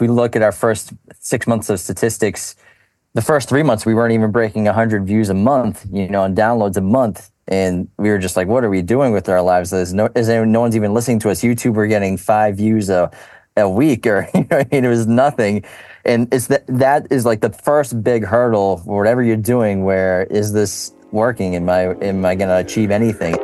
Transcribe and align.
we 0.00 0.08
look 0.08 0.36
at 0.36 0.42
our 0.42 0.52
first 0.52 0.92
six 1.18 1.46
months 1.46 1.70
of 1.70 1.80
statistics, 1.80 2.54
the 3.14 3.22
first 3.22 3.48
three 3.48 3.62
months 3.62 3.84
we 3.84 3.94
weren't 3.94 4.12
even 4.12 4.30
breaking 4.30 4.64
100 4.64 5.06
views 5.06 5.28
a 5.28 5.34
month, 5.34 5.86
you 5.90 6.08
know, 6.08 6.24
and 6.24 6.36
downloads 6.36 6.76
a 6.76 6.80
month. 6.80 7.30
And 7.48 7.88
we 7.96 8.10
were 8.10 8.18
just 8.18 8.36
like, 8.36 8.46
what 8.46 8.62
are 8.62 8.70
we 8.70 8.82
doing 8.82 9.12
with 9.12 9.28
our 9.28 9.40
lives? 9.40 9.70
There's 9.70 9.94
no, 9.94 10.08
is 10.14 10.26
there, 10.26 10.44
no 10.44 10.60
one's 10.60 10.76
even 10.76 10.92
listening 10.92 11.18
to 11.20 11.30
us. 11.30 11.40
YouTube, 11.40 11.74
we're 11.74 11.86
getting 11.86 12.16
five 12.16 12.56
views 12.56 12.90
a, 12.90 13.10
a 13.56 13.68
week, 13.68 14.06
or 14.06 14.28
you 14.34 14.46
know, 14.50 14.58
I 14.58 14.66
mean, 14.70 14.84
it 14.84 14.88
was 14.88 15.06
nothing. 15.06 15.64
And 16.04 16.32
it's 16.32 16.46
that 16.46 16.66
that 16.68 17.06
is 17.10 17.24
like 17.24 17.40
the 17.40 17.50
first 17.50 18.02
big 18.02 18.24
hurdle 18.24 18.78
for 18.78 18.98
whatever 18.98 19.22
you're 19.22 19.36
doing. 19.36 19.84
Where 19.84 20.24
is 20.24 20.52
this 20.52 20.92
working? 21.10 21.56
Am 21.56 21.68
I 21.68 21.94
am 22.02 22.24
I 22.24 22.34
going 22.34 22.48
to 22.48 22.58
achieve 22.58 22.90
anything? 22.90 23.34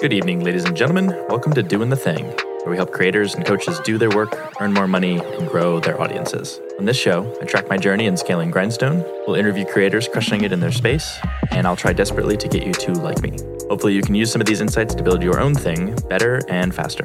Good 0.00 0.12
evening, 0.12 0.40
ladies 0.40 0.64
and 0.64 0.76
gentlemen. 0.76 1.08
Welcome 1.28 1.52
to 1.54 1.62
Doing 1.62 1.90
the 1.90 1.96
Thing, 1.96 2.34
where 2.62 2.70
we 2.70 2.76
help 2.76 2.92
creators 2.92 3.34
and 3.34 3.44
coaches 3.44 3.80
do 3.80 3.98
their 3.98 4.10
work, 4.10 4.36
earn 4.60 4.72
more 4.72 4.86
money, 4.86 5.18
and 5.18 5.48
grow 5.48 5.80
their 5.80 6.00
audiences. 6.00 6.60
On 6.78 6.84
this 6.84 6.96
show, 6.96 7.36
I 7.40 7.44
track 7.44 7.68
my 7.68 7.76
journey 7.76 8.06
in 8.06 8.16
scaling 8.16 8.50
Grindstone. 8.50 9.04
We'll 9.26 9.36
interview 9.36 9.64
creators 9.64 10.08
crushing 10.08 10.44
it 10.44 10.52
in 10.52 10.60
their 10.60 10.72
space, 10.72 11.18
and 11.50 11.66
I'll 11.66 11.76
try 11.76 11.92
desperately 11.92 12.36
to 12.36 12.48
get 12.48 12.66
you 12.66 12.72
to 12.72 12.92
like 12.92 13.22
me. 13.22 13.36
Hopefully, 13.68 13.94
you 13.94 14.02
can 14.02 14.14
use 14.14 14.30
some 14.30 14.40
of 14.40 14.46
these 14.46 14.60
insights 14.60 14.94
to 14.94 15.02
build 15.02 15.22
your 15.22 15.40
own 15.40 15.54
thing 15.54 15.94
better 16.08 16.40
and 16.48 16.74
faster. 16.74 17.04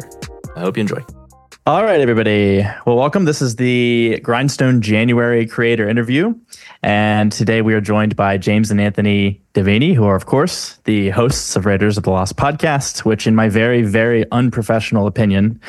I 0.55 0.61
hope 0.61 0.77
you 0.77 0.81
enjoy. 0.81 1.24
All 1.67 1.83
right, 1.83 1.99
everybody. 1.99 2.61
Well, 2.85 2.95
welcome. 2.95 3.25
This 3.25 3.41
is 3.41 3.55
the 3.55 4.19
Grindstone 4.21 4.81
January 4.81 5.47
creator 5.47 5.89
interview. 5.89 6.35
And 6.83 7.31
today 7.31 7.63
we 7.63 7.73
are 7.73 7.81
joined 7.81 8.15
by 8.15 8.37
James 8.37 8.69
and 8.69 8.79
Anthony 8.79 9.41
Deveney, 9.55 9.95
who 9.95 10.03
are, 10.03 10.15
of 10.15 10.27
course, 10.27 10.75
the 10.83 11.09
hosts 11.09 11.55
of 11.55 11.65
Raiders 11.65 11.97
of 11.97 12.03
the 12.03 12.11
Lost 12.11 12.35
podcast, 12.35 12.99
which, 13.03 13.25
in 13.25 13.33
my 13.33 13.49
very, 13.49 13.81
very 13.81 14.29
unprofessional 14.31 15.07
opinion, 15.07 15.59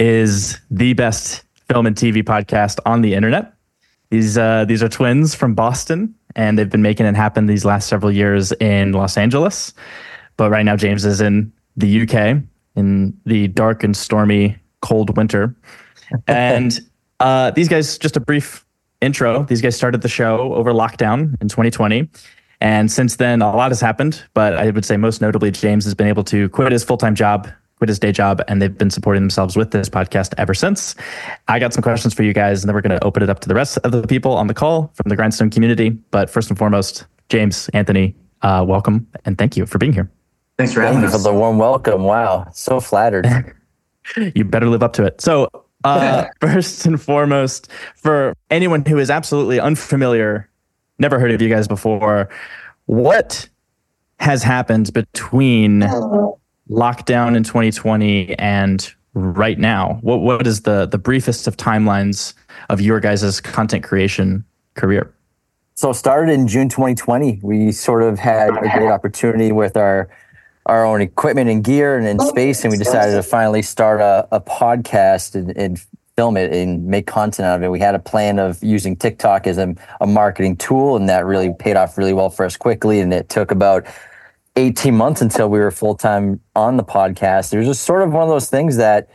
is 0.00 0.58
the 0.72 0.92
best 0.94 1.44
film 1.68 1.86
and 1.86 1.94
TV 1.94 2.24
podcast 2.24 2.80
on 2.84 3.02
the 3.02 3.14
internet. 3.14 3.54
These, 4.10 4.36
uh, 4.36 4.64
these 4.64 4.82
are 4.82 4.88
twins 4.88 5.36
from 5.36 5.54
Boston, 5.54 6.16
and 6.34 6.58
they've 6.58 6.68
been 6.68 6.82
making 6.82 7.06
it 7.06 7.14
happen 7.14 7.46
these 7.46 7.64
last 7.64 7.86
several 7.86 8.10
years 8.10 8.50
in 8.54 8.90
Los 8.90 9.16
Angeles. 9.16 9.72
But 10.36 10.50
right 10.50 10.64
now, 10.64 10.74
James 10.74 11.04
is 11.04 11.20
in 11.20 11.52
the 11.76 12.02
UK 12.02 12.42
in 12.74 13.16
the 13.24 13.46
dark 13.46 13.84
and 13.84 13.96
stormy 13.96 14.58
cold 14.84 15.16
winter. 15.16 15.56
And 16.28 16.78
uh, 17.18 17.50
these 17.52 17.68
guys, 17.68 17.96
just 17.96 18.16
a 18.16 18.20
brief 18.20 18.64
intro, 19.00 19.44
these 19.44 19.62
guys 19.62 19.74
started 19.74 20.02
the 20.02 20.08
show 20.08 20.52
over 20.52 20.72
lockdown 20.72 21.40
in 21.40 21.48
2020. 21.48 22.08
And 22.60 22.92
since 22.92 23.16
then, 23.16 23.40
a 23.40 23.56
lot 23.56 23.70
has 23.70 23.80
happened. 23.80 24.22
But 24.34 24.54
I 24.56 24.70
would 24.70 24.84
say 24.84 24.98
most 24.98 25.20
notably, 25.20 25.50
James 25.50 25.84
has 25.84 25.94
been 25.94 26.06
able 26.06 26.22
to 26.24 26.50
quit 26.50 26.70
his 26.70 26.84
full 26.84 26.98
time 26.98 27.14
job, 27.14 27.48
quit 27.78 27.88
his 27.88 27.98
day 27.98 28.12
job, 28.12 28.42
and 28.46 28.60
they've 28.60 28.76
been 28.76 28.90
supporting 28.90 29.22
themselves 29.22 29.56
with 29.56 29.70
this 29.70 29.88
podcast 29.88 30.34
ever 30.36 30.52
since. 30.52 30.94
I 31.48 31.58
got 31.58 31.72
some 31.72 31.82
questions 31.82 32.12
for 32.12 32.22
you 32.22 32.34
guys, 32.34 32.62
and 32.62 32.68
then 32.68 32.74
we're 32.74 32.82
going 32.82 32.98
to 32.98 33.04
open 33.04 33.22
it 33.22 33.30
up 33.30 33.40
to 33.40 33.48
the 33.48 33.54
rest 33.54 33.78
of 33.78 33.92
the 33.92 34.06
people 34.06 34.32
on 34.32 34.46
the 34.46 34.54
call 34.54 34.92
from 34.94 35.08
the 35.08 35.16
Grindstone 35.16 35.50
community. 35.50 35.90
But 36.10 36.28
first 36.28 36.50
and 36.50 36.58
foremost, 36.58 37.06
James, 37.30 37.70
Anthony, 37.70 38.14
uh, 38.42 38.62
welcome 38.66 39.06
and 39.24 39.38
thank 39.38 39.56
you 39.56 39.64
for 39.64 39.78
being 39.78 39.94
here. 39.94 40.10
Thanks 40.58 40.72
for 40.72 40.82
having 40.82 41.00
Thank 41.00 41.06
us. 41.06 41.12
you 41.14 41.18
for 41.18 41.32
the 41.32 41.38
warm 41.38 41.58
welcome. 41.58 42.04
Wow, 42.04 42.48
so 42.52 42.78
flattered. 42.80 43.26
you 44.34 44.44
better 44.44 44.66
live 44.66 44.82
up 44.82 44.92
to 44.94 45.04
it. 45.04 45.20
So, 45.20 45.48
uh, 45.84 46.26
first 46.40 46.86
and 46.86 47.00
foremost, 47.00 47.70
for 47.96 48.34
anyone 48.50 48.84
who 48.84 48.98
is 48.98 49.10
absolutely 49.10 49.60
unfamiliar, 49.60 50.48
never 50.98 51.18
heard 51.18 51.30
of 51.30 51.42
you 51.42 51.48
guys 51.48 51.68
before, 51.68 52.28
what 52.86 53.48
has 54.20 54.42
happened 54.42 54.92
between 54.92 55.80
lockdown 56.70 57.36
in 57.36 57.42
2020 57.42 58.38
and 58.38 58.94
right 59.14 59.58
now? 59.58 59.98
What 60.02 60.20
what 60.20 60.46
is 60.46 60.62
the 60.62 60.86
the 60.86 60.98
briefest 60.98 61.46
of 61.46 61.56
timelines 61.56 62.34
of 62.70 62.80
your 62.80 63.00
guys' 63.00 63.40
content 63.40 63.84
creation 63.84 64.44
career? 64.74 65.12
So 65.76 65.90
it 65.90 65.94
started 65.94 66.32
in 66.32 66.46
June 66.46 66.68
2020. 66.68 67.40
We 67.42 67.72
sort 67.72 68.04
of 68.04 68.18
had 68.18 68.50
a 68.50 68.60
great 68.60 68.90
opportunity 68.90 69.50
with 69.50 69.76
our 69.76 70.08
our 70.66 70.84
own 70.84 71.00
equipment 71.00 71.50
and 71.50 71.62
gear 71.62 71.96
and 71.96 72.06
in 72.06 72.18
oh, 72.20 72.28
space, 72.28 72.64
and 72.64 72.70
we 72.70 72.78
decided 72.78 73.12
to 73.12 73.22
finally 73.22 73.62
start 73.62 74.00
a, 74.00 74.26
a 74.32 74.40
podcast 74.40 75.34
and, 75.34 75.56
and 75.56 75.84
film 76.16 76.36
it 76.36 76.52
and 76.52 76.86
make 76.86 77.06
content 77.06 77.46
out 77.46 77.56
of 77.56 77.62
it. 77.62 77.70
We 77.70 77.80
had 77.80 77.94
a 77.94 77.98
plan 77.98 78.38
of 78.38 78.62
using 78.62 78.96
TikTok 78.96 79.46
as 79.46 79.58
a, 79.58 79.74
a 80.00 80.06
marketing 80.06 80.56
tool, 80.56 80.96
and 80.96 81.08
that 81.08 81.26
really 81.26 81.52
paid 81.52 81.76
off 81.76 81.98
really 81.98 82.12
well 82.12 82.30
for 82.30 82.46
us 82.46 82.56
quickly. 82.56 83.00
And 83.00 83.12
it 83.12 83.28
took 83.28 83.50
about 83.50 83.86
18 84.56 84.94
months 84.94 85.20
until 85.20 85.48
we 85.48 85.58
were 85.58 85.70
full 85.70 85.96
time 85.96 86.40
on 86.54 86.76
the 86.76 86.84
podcast. 86.84 87.52
It 87.52 87.58
was 87.58 87.66
just 87.66 87.82
sort 87.82 88.02
of 88.02 88.12
one 88.12 88.22
of 88.22 88.28
those 88.28 88.48
things 88.48 88.76
that 88.76 89.10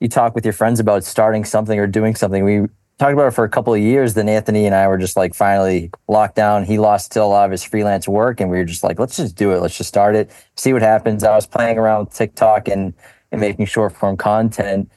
you 0.00 0.08
talk 0.08 0.34
with 0.34 0.44
your 0.44 0.52
friends 0.52 0.80
about 0.80 1.04
starting 1.04 1.44
something 1.44 1.78
or 1.78 1.86
doing 1.86 2.14
something. 2.14 2.44
We 2.44 2.66
talked 2.98 3.12
about 3.12 3.28
it 3.28 3.34
for 3.34 3.44
a 3.44 3.48
couple 3.48 3.72
of 3.72 3.80
years. 3.80 4.14
Then 4.14 4.28
Anthony 4.28 4.66
and 4.66 4.74
I 4.74 4.88
were 4.88 4.98
just 4.98 5.16
like 5.16 5.34
finally 5.34 5.90
locked 6.08 6.36
down. 6.36 6.64
He 6.64 6.78
lost 6.78 7.06
still 7.06 7.26
a 7.26 7.28
lot 7.28 7.44
of 7.44 7.50
his 7.50 7.64
freelance 7.64 8.08
work, 8.08 8.40
and 8.40 8.50
we 8.50 8.58
were 8.58 8.64
just 8.64 8.82
like, 8.82 8.98
let's 8.98 9.16
just 9.16 9.36
do 9.36 9.52
it. 9.52 9.60
Let's 9.60 9.76
just 9.76 9.88
start 9.88 10.16
it, 10.16 10.30
see 10.56 10.72
what 10.72 10.82
happens. 10.82 11.24
I 11.24 11.34
was 11.34 11.46
playing 11.46 11.78
around 11.78 12.06
with 12.06 12.14
TikTok 12.14 12.68
and 12.68 12.92
and 13.30 13.40
making 13.40 13.66
short 13.66 13.94
form 13.94 14.16
content, 14.16 14.90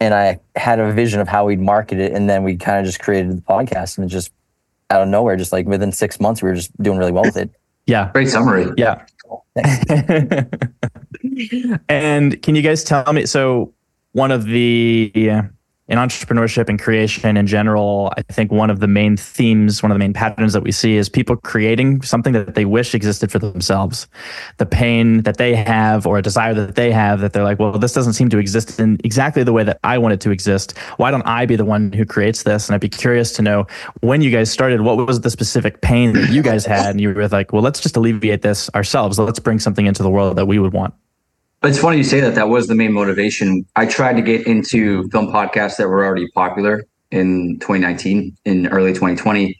and 0.00 0.14
I 0.14 0.40
had 0.56 0.80
a 0.80 0.92
vision 0.92 1.20
of 1.20 1.28
how 1.28 1.46
we'd 1.46 1.60
market 1.60 1.98
it, 1.98 2.12
and 2.12 2.28
then 2.28 2.42
we 2.42 2.56
kind 2.56 2.78
of 2.78 2.86
just 2.86 3.00
created 3.00 3.36
the 3.36 3.42
podcast, 3.42 3.98
and 3.98 4.08
just 4.08 4.32
out 4.90 5.02
of 5.02 5.08
nowhere, 5.08 5.36
just 5.36 5.52
like 5.52 5.66
within 5.66 5.92
six 5.92 6.20
months, 6.20 6.42
we 6.42 6.48
were 6.48 6.54
just 6.54 6.70
doing 6.82 6.98
really 6.98 7.12
well 7.12 7.24
with 7.24 7.36
it. 7.36 7.50
Yeah. 7.86 8.10
Great 8.12 8.28
summary. 8.28 8.68
Yeah. 8.76 9.04
and 11.88 12.42
can 12.42 12.54
you 12.54 12.62
guys 12.62 12.84
tell 12.84 13.12
me? 13.12 13.26
So, 13.26 13.72
one 14.12 14.30
of 14.30 14.44
the 14.44 15.10
in 15.86 15.98
entrepreneurship 15.98 16.70
and 16.70 16.80
creation 16.80 17.36
in 17.36 17.46
general, 17.46 18.10
I 18.16 18.22
think 18.22 18.50
one 18.50 18.70
of 18.70 18.80
the 18.80 18.86
main 18.86 19.18
themes, 19.18 19.82
one 19.82 19.92
of 19.92 19.96
the 19.96 19.98
main 19.98 20.14
patterns 20.14 20.54
that 20.54 20.62
we 20.62 20.72
see 20.72 20.96
is 20.96 21.10
people 21.10 21.36
creating 21.36 22.00
something 22.00 22.32
that 22.32 22.54
they 22.54 22.64
wish 22.64 22.94
existed 22.94 23.30
for 23.30 23.38
themselves. 23.38 24.08
The 24.56 24.64
pain 24.64 25.22
that 25.24 25.36
they 25.36 25.54
have 25.54 26.06
or 26.06 26.16
a 26.16 26.22
desire 26.22 26.54
that 26.54 26.74
they 26.76 26.90
have 26.90 27.20
that 27.20 27.34
they're 27.34 27.44
like, 27.44 27.58
well, 27.58 27.72
this 27.78 27.92
doesn't 27.92 28.14
seem 28.14 28.30
to 28.30 28.38
exist 28.38 28.80
in 28.80 28.98
exactly 29.04 29.42
the 29.42 29.52
way 29.52 29.62
that 29.62 29.78
I 29.84 29.98
want 29.98 30.14
it 30.14 30.20
to 30.22 30.30
exist. 30.30 30.78
Why 30.96 31.10
don't 31.10 31.26
I 31.26 31.44
be 31.44 31.56
the 31.56 31.66
one 31.66 31.92
who 31.92 32.06
creates 32.06 32.44
this? 32.44 32.66
And 32.66 32.74
I'd 32.74 32.80
be 32.80 32.88
curious 32.88 33.32
to 33.32 33.42
know 33.42 33.66
when 34.00 34.22
you 34.22 34.30
guys 34.30 34.50
started, 34.50 34.80
what 34.80 34.96
was 35.06 35.20
the 35.20 35.30
specific 35.30 35.82
pain 35.82 36.14
that 36.14 36.30
you 36.30 36.42
guys 36.42 36.64
had? 36.64 36.92
And 36.92 37.00
you 37.00 37.12
were 37.12 37.28
like, 37.28 37.52
well, 37.52 37.62
let's 37.62 37.80
just 37.80 37.94
alleviate 37.94 38.40
this 38.40 38.70
ourselves. 38.70 39.18
Let's 39.18 39.38
bring 39.38 39.58
something 39.58 39.84
into 39.84 40.02
the 40.02 40.10
world 40.10 40.36
that 40.36 40.46
we 40.46 40.58
would 40.58 40.72
want. 40.72 40.94
It's 41.64 41.78
funny 41.78 41.96
you 41.96 42.04
say 42.04 42.20
that. 42.20 42.34
That 42.34 42.50
was 42.50 42.66
the 42.66 42.74
main 42.74 42.92
motivation. 42.92 43.64
I 43.74 43.86
tried 43.86 44.16
to 44.16 44.22
get 44.22 44.46
into 44.46 45.08
film 45.08 45.28
podcasts 45.28 45.78
that 45.78 45.88
were 45.88 46.04
already 46.04 46.28
popular 46.32 46.84
in 47.10 47.58
2019, 47.60 48.36
in 48.44 48.66
early 48.66 48.92
2020. 48.92 49.58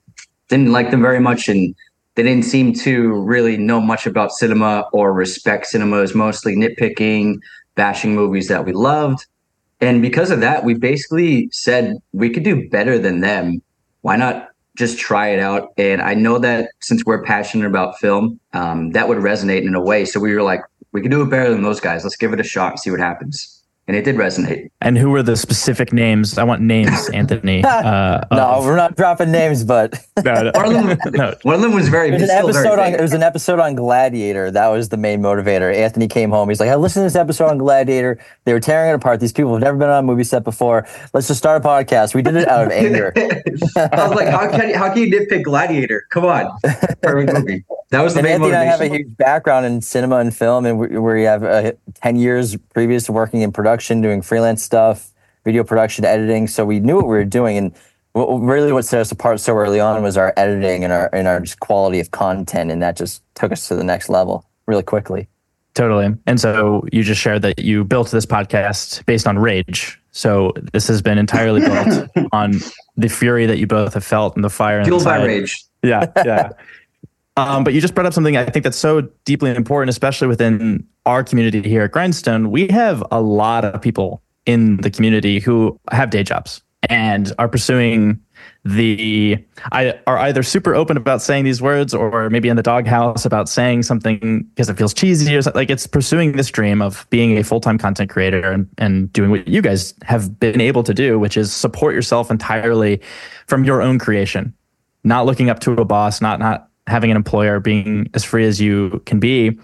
Didn't 0.51 0.71
like 0.71 0.91
them 0.91 1.01
very 1.01 1.19
much, 1.19 1.49
and 1.49 1.75
they 2.15 2.23
didn't 2.23 2.45
seem 2.45 2.75
to 2.75 3.15
really 3.23 3.57
know 3.57 3.81
much 3.81 4.07
about 4.07 4.33
cinema 4.33 4.87
or 4.93 5.15
respect 5.15 5.65
cinema. 5.65 5.97
Was 5.97 6.15
mostly 6.15 6.55
nitpicking, 6.55 7.39
bashing 7.75 8.15
movies 8.15 8.49
that 8.49 8.67
we 8.67 8.73
loved. 8.73 9.25
And 9.81 10.03
because 10.03 10.31
of 10.31 10.41
that, 10.41 10.63
we 10.63 10.75
basically 10.75 11.49
said 11.53 11.97
we 12.13 12.29
could 12.29 12.45
do 12.45 12.69
better 12.69 12.99
than 12.99 13.21
them. 13.21 13.63
Why 14.03 14.17
not 14.17 14.51
just 14.77 14.99
try 14.99 15.29
it 15.29 15.41
out? 15.41 15.73
And 15.77 16.03
I 16.03 16.15
know 16.15 16.39
that 16.39 16.71
since 16.81 17.05
we're 17.05 17.23
passionate 17.23 17.67
about 17.67 17.99
film, 17.99 18.41
um, 18.53 18.91
that 18.91 19.09
would 19.09 19.19
resonate 19.19 19.63
in 19.63 19.75
a 19.75 19.81
way. 19.81 20.05
So 20.05 20.21
we 20.21 20.35
were 20.35 20.43
like, 20.43 20.61
we 20.93 21.01
can 21.01 21.11
do 21.11 21.23
it 21.23 21.31
better 21.31 21.51
than 21.51 21.63
those 21.63 21.81
guys. 21.81 22.05
Let's 22.05 22.17
give 22.17 22.33
it 22.33 22.41
a 22.41 22.45
shot 22.45 22.73
and 22.73 22.81
see 22.81 22.91
what 22.91 23.01
happens. 23.01 23.64
And 23.87 23.95
it 23.97 24.05
did 24.07 24.17
resonate. 24.17 24.71
And 24.81 24.97
who 24.97 25.11
were 25.11 25.23
the 25.23 25.37
specific 25.37 25.93
names? 25.93 26.39
I 26.39 26.45
want 26.45 26.63
names, 26.63 27.11
Anthony. 27.13 27.63
Uh, 27.63 28.25
no, 28.33 28.39
of- 28.39 28.65
we're 28.65 28.77
not 28.77 28.97
dropping 28.97 29.31
names, 29.31 29.63
but 29.63 29.93
no, 30.25 30.51
One 30.55 30.75
of 30.77 30.87
them, 30.87 30.99
no. 31.13 31.35
one 31.43 31.57
of 31.57 31.61
them 31.61 31.75
was 31.75 31.91
very. 31.91 32.09
It 32.09 32.13
was 32.15 32.23
an 32.23 32.29
still 32.29 32.47
very 32.53 32.65
episode 32.65 32.79
on 32.79 32.91
big. 32.93 32.99
it 32.99 33.03
was 33.03 33.13
an 33.13 33.23
episode 33.23 33.61
on 33.61 33.75
Gladiator. 33.75 34.51
That 34.51 34.69
was 34.69 34.89
the 34.89 34.97
main 34.97 35.21
motivator. 35.21 35.75
Anthony 35.75 36.09
came 36.09 36.31
home. 36.31 36.49
He's 36.49 36.61
like, 36.61 36.71
I 36.71 36.77
listened 36.77 37.03
to 37.03 37.05
this 37.07 37.15
episode 37.17 37.51
on 37.51 37.59
Gladiator. 37.59 38.19
They 38.45 38.55
were 38.55 38.61
tearing 38.61 38.91
it 38.91 38.95
apart. 38.95 39.21
These 39.21 39.35
people 39.35 39.53
have 39.53 39.63
never 39.63 39.77
been 39.77 39.91
on 39.91 39.99
a 39.99 40.07
movie 40.07 40.25
set 40.25 40.45
before. 40.45 40.87
Let's 41.13 41.29
just 41.29 41.39
start 41.39 41.63
a 41.63 41.69
podcast. 41.69 42.15
We 42.15 42.23
did 42.23 42.37
it 42.37 42.49
out 42.49 42.65
of 42.67 42.73
anger. 42.73 43.13
I 43.17 44.09
was 44.09 44.15
like, 44.17 44.29
how 44.29 44.49
can 44.51 44.71
you, 44.71 44.77
how 44.79 44.93
can 44.95 45.03
you 45.03 45.11
nitpick 45.11 45.43
Gladiator? 45.45 46.07
Come 46.11 46.25
on, 46.25 46.51
perfect 47.03 47.33
movie. 47.35 47.65
That 47.95 48.03
was 48.03 48.15
the 48.15 48.21
And 48.21 48.25
main 48.25 48.35
Anthony 48.35 48.49
and 48.51 48.57
I 48.57 48.65
have 48.65 48.81
a 48.81 48.89
huge 48.89 49.17
background 49.17 49.67
in 49.67 49.81
cinema 49.81 50.17
and 50.17 50.35
film, 50.35 50.67
and 50.67 50.79
we, 50.79 50.99
we 50.99 51.23
have 51.23 51.45
uh, 51.45 51.73
ten 51.95 52.17
years 52.17 52.57
previous 52.75 53.05
to 53.07 53.13
working 53.13 53.43
in 53.43 53.53
production, 53.53 54.01
doing 54.01 54.21
freelance 54.21 54.63
stuff, 54.63 55.13
video 55.45 55.63
production, 55.63 56.05
editing. 56.05 56.49
So 56.49 56.65
we 56.65 56.81
knew 56.81 56.97
what 56.97 57.07
we 57.07 57.17
were 57.17 57.25
doing, 57.25 57.57
and 57.57 57.75
what, 58.13 58.27
really 58.39 58.73
what 58.73 58.85
set 58.85 59.01
us 59.01 59.13
apart 59.13 59.39
so 59.39 59.55
early 59.55 59.79
on 59.79 60.03
was 60.03 60.17
our 60.17 60.33
editing 60.37 60.83
and 60.83 60.93
our 60.93 61.09
and 61.13 61.29
our 61.29 61.41
just 61.41 61.61
quality 61.61 62.01
of 62.01 62.11
content, 62.11 62.71
and 62.71 62.83
that 62.83 62.97
just 62.97 63.23
took 63.35 63.53
us 63.53 63.69
to 63.69 63.77
the 63.77 63.85
next 63.85 64.09
level 64.09 64.45
really 64.67 64.83
quickly. 64.83 65.29
Totally. 65.75 66.15
And 66.27 66.41
so 66.41 66.85
you 66.93 67.03
just 67.03 67.21
shared 67.21 67.43
that 67.43 67.59
you 67.59 67.85
built 67.85 68.11
this 68.11 68.25
podcast 68.25 69.05
based 69.07 69.27
on 69.27 69.39
rage. 69.39 70.01
So 70.13 70.53
this 70.73 70.87
has 70.87 71.03
been 71.03 71.19
entirely 71.19 71.61
built 71.61 72.09
on 72.33 72.61
the 72.97 73.09
fury 73.09 73.47
that 73.47 73.59
you 73.59 73.67
both 73.67 73.95
have 73.95 74.05
felt 74.05 74.37
and 74.37 74.45
the 74.45 74.51
fire. 74.51 74.85
Fueled 74.85 75.05
by 75.05 75.25
rage. 75.25 75.65
Yeah, 75.83 76.07
yeah. 76.25 76.51
um, 77.37 77.65
but 77.65 77.75
you 77.75 77.81
just 77.81 77.95
brought 77.95 78.07
up 78.07 78.13
something 78.13 78.37
I 78.37 78.45
think 78.47 78.63
that's 78.63 78.77
so 78.77 79.03
deeply 79.25 79.55
important, 79.55 79.91
especially 79.91 80.29
within 80.29 80.87
our 81.07 81.25
community 81.25 81.63
here 81.63 81.83
at 81.83 81.93
Grindstone. 81.93 82.51
We 82.51 82.69
have 82.69 83.03
a 83.11 83.21
lot 83.21 83.65
of 83.65 83.81
people 83.83 84.23
in 84.47 84.77
the 84.79 84.91
community 84.91 85.41
who 85.41 85.79
have 85.91 86.11
day 86.11 86.23
jobs 86.23 86.63
and 86.89 87.33
are 87.39 87.49
pursuing 87.49 88.21
the 88.65 89.39
I 89.73 89.99
are 90.07 90.19
either 90.19 90.43
super 90.43 90.75
open 90.75 90.97
about 90.97 91.23
saying 91.23 91.45
these 91.45 91.61
words 91.61 91.95
or 91.95 92.31
maybe 92.31 92.49
in 92.49 92.57
the 92.57 92.63
doghouse 92.63 93.25
about 93.25 93.49
saying 93.49 93.83
something 93.83 94.43
because 94.43 94.69
it 94.69 94.77
feels 94.77 94.95
cheesy 94.95 95.35
or 95.35 95.43
something. 95.43 95.61
like 95.61 95.71
it's 95.71 95.87
pursuing 95.87 96.33
this 96.33 96.51
dream 96.51 96.83
of 96.83 97.07
being 97.11 97.39
a 97.39 97.45
full-time 97.45 97.79
content 97.79 98.11
creator 98.11 98.51
and, 98.51 98.69
and 98.79 99.13
doing 99.13 99.31
what 99.31 99.47
you 99.49 99.63
guys 99.63 99.95
have 100.03 100.39
been 100.39 100.61
able 100.61 100.83
to 100.83 100.95
do, 100.95 101.19
which 101.19 101.37
is 101.37 101.53
support 101.53 101.95
yourself 101.95 102.31
entirely 102.31 103.01
from 103.47 103.65
your 103.65 103.83
own 103.83 103.99
creation, 103.99 104.53
not 105.05 105.27
looking 105.27 105.51
up 105.51 105.61
to 105.61 105.73
a 105.73 105.85
boss, 105.85 106.21
not 106.21 106.39
not 106.39 106.69
having 106.87 107.11
an 107.11 107.17
employer, 107.17 107.61
being 107.61 108.11
as 108.15 108.25
free 108.25 108.45
as 108.45 108.61
you 108.61 109.03
can 109.07 109.19
be. 109.19 109.59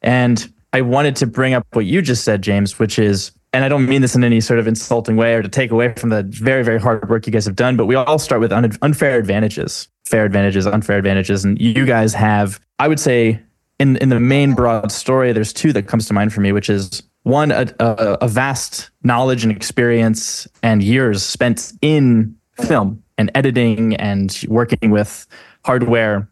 And 0.00 0.52
I 0.72 0.80
wanted 0.80 1.16
to 1.16 1.26
bring 1.26 1.54
up 1.54 1.66
what 1.72 1.84
you 1.84 2.02
just 2.02 2.24
said, 2.24 2.42
James, 2.42 2.78
which 2.78 2.98
is 2.98 3.32
and 3.52 3.64
I 3.64 3.68
don't 3.68 3.86
mean 3.86 4.00
this 4.00 4.14
in 4.14 4.24
any 4.24 4.40
sort 4.40 4.58
of 4.58 4.66
insulting 4.66 5.16
way 5.16 5.34
or 5.34 5.42
to 5.42 5.48
take 5.48 5.70
away 5.70 5.92
from 5.94 6.08
the 6.08 6.22
very, 6.22 6.64
very 6.64 6.80
hard 6.80 7.08
work 7.10 7.26
you 7.26 7.32
guys 7.32 7.44
have 7.44 7.56
done, 7.56 7.76
but 7.76 7.84
we 7.84 7.94
all 7.94 8.18
start 8.18 8.40
with 8.40 8.50
un- 8.50 8.72
unfair 8.80 9.18
advantages, 9.18 9.88
fair 10.06 10.24
advantages, 10.24 10.66
unfair 10.66 10.96
advantages. 10.96 11.44
And 11.44 11.60
you 11.60 11.84
guys 11.84 12.14
have, 12.14 12.58
I 12.78 12.88
would 12.88 12.98
say, 12.98 13.40
in, 13.78 13.96
in 13.98 14.08
the 14.08 14.20
main 14.20 14.54
broad 14.54 14.90
story, 14.90 15.32
there's 15.32 15.52
two 15.52 15.72
that 15.74 15.86
comes 15.86 16.06
to 16.06 16.14
mind 16.14 16.32
for 16.32 16.40
me, 16.40 16.52
which 16.52 16.70
is 16.70 17.02
one, 17.24 17.50
a, 17.50 17.66
a, 17.78 18.18
a 18.22 18.28
vast 18.28 18.90
knowledge 19.04 19.44
and 19.44 19.54
experience 19.54 20.48
and 20.62 20.82
years 20.82 21.22
spent 21.22 21.74
in 21.82 22.34
film 22.64 23.02
and 23.18 23.30
editing 23.34 23.96
and 23.96 24.44
working 24.48 24.90
with 24.90 25.26
hardware, 25.64 26.26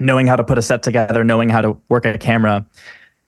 knowing 0.00 0.26
how 0.26 0.36
to 0.36 0.44
put 0.44 0.58
a 0.58 0.62
set 0.62 0.82
together, 0.82 1.24
knowing 1.24 1.48
how 1.48 1.60
to 1.60 1.76
work 1.88 2.04
a 2.04 2.18
camera. 2.18 2.64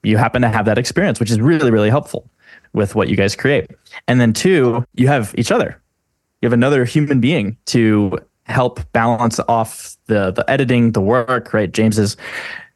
You 0.02 0.16
happen 0.16 0.42
to 0.42 0.48
have 0.48 0.66
that 0.66 0.78
experience, 0.78 1.20
which 1.20 1.30
is 1.30 1.40
really, 1.40 1.70
really 1.70 1.90
helpful 1.90 2.30
with 2.72 2.94
what 2.94 3.08
you 3.08 3.16
guys 3.16 3.34
create. 3.34 3.70
And 4.06 4.20
then 4.20 4.32
two, 4.32 4.84
you 4.94 5.08
have 5.08 5.34
each 5.36 5.50
other. 5.50 5.80
You 6.40 6.46
have 6.46 6.52
another 6.52 6.84
human 6.84 7.20
being 7.20 7.56
to 7.66 8.18
help 8.44 8.80
balance 8.92 9.40
off 9.48 9.96
the 10.06 10.30
the 10.30 10.48
editing, 10.48 10.92
the 10.92 11.00
work, 11.00 11.52
right? 11.52 11.72
James 11.72 11.98
is 11.98 12.16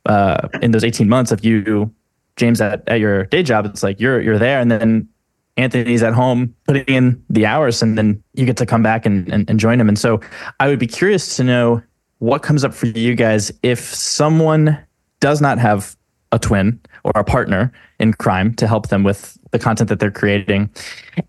uh, 0.07 0.49
in 0.63 0.73
those 0.73 0.83
18 0.83 1.09
months 1.09 1.31
of 1.31 1.45
you, 1.45 1.93
James 2.37 2.61
at, 2.61 2.83
at 2.89 3.01
your 3.01 3.27
day 3.27 3.43
job, 3.43 3.67
it's 3.67 3.83
like 3.83 4.01
you're 4.01 4.21
you're 4.21 4.39
there 4.39 4.61
and 4.61 4.71
then 4.71 5.09
Anthony's 5.57 6.03
at 6.03 6.15
home 6.15 6.55
putting 6.67 6.85
in 6.85 7.23
the 7.29 7.45
hours 7.45 7.83
and 7.83 7.99
then 7.99 8.23
you 8.35 8.47
get 8.47 8.57
to 8.57 8.67
come 8.67 8.83
back 8.83 9.05
and, 9.05 9.31
and, 9.31 9.49
and 9.49 9.61
join 9.61 9.79
him. 9.79 9.89
And 9.89 9.99
so 9.99 10.21
I 10.59 10.69
would 10.69 10.79
be 10.79 10.87
curious 10.87 11.37
to 11.37 11.45
know 11.45 11.83
what 12.20 12.43
comes 12.43 12.64
up 12.64 12.72
for 12.72 12.87
you 12.87 13.14
guys 13.14 13.50
if 13.62 13.81
someone 13.81 14.78
does 15.20 15.40
not 15.40 15.58
have 15.58 15.96
a 16.32 16.38
twin 16.38 16.78
or 17.05 17.12
a 17.14 17.25
partner 17.25 17.72
in 17.99 18.12
crime 18.14 18.55
to 18.55 18.67
help 18.67 18.88
them 18.88 19.02
with 19.02 19.37
the 19.50 19.58
content 19.58 19.88
that 19.88 19.99
they're 19.99 20.11
creating. 20.11 20.70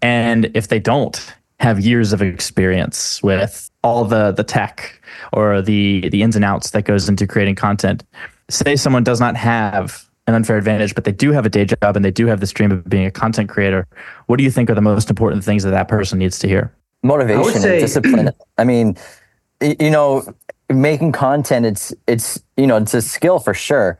And 0.02 0.52
if 0.54 0.68
they 0.68 0.80
don't 0.80 1.34
have 1.60 1.80
years 1.80 2.14
of 2.14 2.22
experience 2.22 3.22
with 3.22 3.70
all 3.84 4.06
the 4.06 4.32
the 4.32 4.44
tech 4.44 5.02
or 5.34 5.62
the 5.62 6.10
the 6.10 6.22
ins 6.22 6.36
and 6.36 6.46
outs 6.46 6.72
that 6.72 6.84
goes 6.84 7.10
into 7.10 7.26
creating 7.26 7.56
content, 7.56 8.04
say 8.50 8.76
someone 8.76 9.04
does 9.04 9.20
not 9.20 9.36
have 9.36 10.08
an 10.28 10.36
unfair 10.36 10.58
advantage, 10.58 10.94
but 10.94 11.04
they 11.04 11.12
do 11.12 11.32
have 11.32 11.46
a 11.46 11.50
day 11.50 11.66
job 11.66 11.96
and 11.96 12.06
they 12.06 12.12
do 12.12 12.28
have 12.28 12.40
this 12.40 12.52
dream 12.52 12.72
of 12.72 12.88
being 12.88 13.06
a 13.06 13.12
content 13.12 13.50
creator. 13.50 13.88
What 14.28 14.38
do 14.38 14.44
you 14.44 14.52
think 14.52 14.70
are 14.70 14.76
the 14.76 14.82
most 14.82 15.10
important 15.10 15.44
things 15.44 15.64
that 15.64 15.72
that 15.72 15.88
person 15.88 16.20
needs 16.20 16.38
to 16.40 16.48
hear? 16.48 16.74
Motivation 17.04 17.62
say, 17.62 17.72
and 17.72 17.80
discipline. 17.80 18.30
I 18.60 18.64
mean, 18.64 18.98
you 19.62 19.90
know, 19.90 20.24
making 20.74 21.12
content 21.12 21.66
it's 21.66 21.94
it's 22.08 22.42
you 22.58 22.68
know 22.68 22.78
it's 22.78 22.94
a 22.94 23.02
skill 23.02 23.40
for 23.40 23.54
sure 23.54 24.00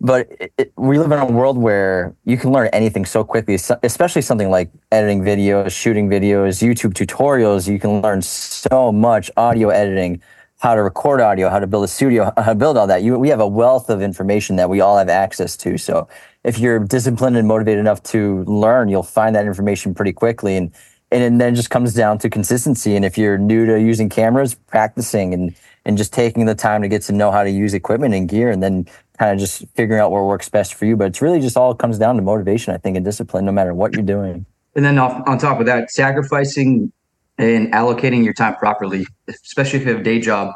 but 0.00 0.28
it, 0.38 0.52
it, 0.58 0.72
we 0.76 0.98
live 0.98 1.12
in 1.12 1.18
a 1.18 1.24
world 1.24 1.56
where 1.56 2.14
you 2.24 2.36
can 2.36 2.52
learn 2.52 2.68
anything 2.74 3.06
so 3.06 3.24
quickly, 3.24 3.54
especially 3.54 4.20
something 4.22 4.50
like 4.50 4.70
editing 4.92 5.22
videos, 5.22 5.70
shooting 5.70 6.10
videos, 6.10 6.62
YouTube 6.62 6.92
tutorials. 6.92 7.66
You 7.66 7.78
can 7.78 8.02
learn 8.02 8.20
so 8.20 8.92
much 8.92 9.30
audio 9.36 9.70
editing, 9.70 10.20
how 10.58 10.74
to 10.74 10.82
record 10.82 11.22
audio, 11.22 11.48
how 11.48 11.58
to 11.58 11.66
build 11.66 11.84
a 11.84 11.88
studio, 11.88 12.32
how 12.36 12.52
to 12.52 12.54
build 12.54 12.76
all 12.76 12.86
that. 12.86 13.02
You, 13.02 13.18
we 13.18 13.30
have 13.30 13.40
a 13.40 13.48
wealth 13.48 13.88
of 13.88 14.02
information 14.02 14.56
that 14.56 14.68
we 14.68 14.80
all 14.80 14.98
have 14.98 15.08
access 15.08 15.56
to. 15.58 15.78
So 15.78 16.06
if 16.42 16.58
you're 16.58 16.80
disciplined 16.80 17.36
and 17.36 17.48
motivated 17.48 17.80
enough 17.80 18.02
to 18.04 18.44
learn, 18.44 18.88
you'll 18.88 19.04
find 19.04 19.34
that 19.36 19.46
information 19.46 19.94
pretty 19.94 20.12
quickly. 20.12 20.56
And, 20.56 20.72
and 21.12 21.40
then 21.40 21.54
it 21.54 21.56
just 21.56 21.70
comes 21.70 21.94
down 21.94 22.18
to 22.18 22.28
consistency. 22.28 22.96
And 22.96 23.06
if 23.06 23.16
you're 23.16 23.38
new 23.38 23.64
to 23.64 23.80
using 23.80 24.10
cameras, 24.10 24.54
practicing 24.54 25.32
and, 25.32 25.54
and 25.84 25.98
just 25.98 26.12
taking 26.12 26.46
the 26.46 26.54
time 26.54 26.82
to 26.82 26.88
get 26.88 27.02
to 27.02 27.12
know 27.12 27.30
how 27.30 27.42
to 27.42 27.50
use 27.50 27.74
equipment 27.74 28.14
and 28.14 28.28
gear 28.28 28.50
and 28.50 28.62
then 28.62 28.86
kind 29.18 29.32
of 29.32 29.38
just 29.38 29.64
figuring 29.74 30.00
out 30.00 30.10
what 30.10 30.24
works 30.24 30.48
best 30.48 30.74
for 30.74 30.86
you. 30.86 30.96
But 30.96 31.08
it's 31.08 31.22
really 31.22 31.40
just 31.40 31.56
all 31.56 31.74
comes 31.74 31.98
down 31.98 32.16
to 32.16 32.22
motivation, 32.22 32.74
I 32.74 32.78
think, 32.78 32.96
and 32.96 33.04
discipline, 33.04 33.44
no 33.44 33.52
matter 33.52 33.74
what 33.74 33.92
you're 33.92 34.02
doing. 34.02 34.46
And 34.74 34.84
then 34.84 34.98
off, 34.98 35.22
on 35.28 35.38
top 35.38 35.60
of 35.60 35.66
that, 35.66 35.90
sacrificing 35.90 36.92
and 37.38 37.72
allocating 37.72 38.24
your 38.24 38.32
time 38.32 38.56
properly, 38.56 39.06
especially 39.28 39.80
if 39.80 39.86
you 39.86 39.92
have 39.92 40.00
a 40.00 40.04
day 40.04 40.20
job 40.20 40.54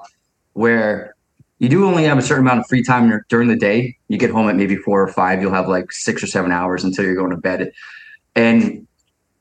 where 0.54 1.14
you 1.58 1.68
do 1.68 1.86
only 1.86 2.04
have 2.04 2.18
a 2.18 2.22
certain 2.22 2.44
amount 2.44 2.60
of 2.60 2.66
free 2.66 2.82
time 2.82 3.22
during 3.28 3.48
the 3.48 3.56
day. 3.56 3.96
You 4.08 4.18
get 4.18 4.30
home 4.30 4.48
at 4.48 4.56
maybe 4.56 4.76
four 4.76 5.02
or 5.02 5.08
five, 5.08 5.40
you'll 5.40 5.52
have 5.52 5.68
like 5.68 5.92
six 5.92 6.22
or 6.22 6.26
seven 6.26 6.52
hours 6.52 6.84
until 6.84 7.04
you're 7.04 7.16
going 7.16 7.30
to 7.30 7.36
bed. 7.36 7.72
And 8.34 8.87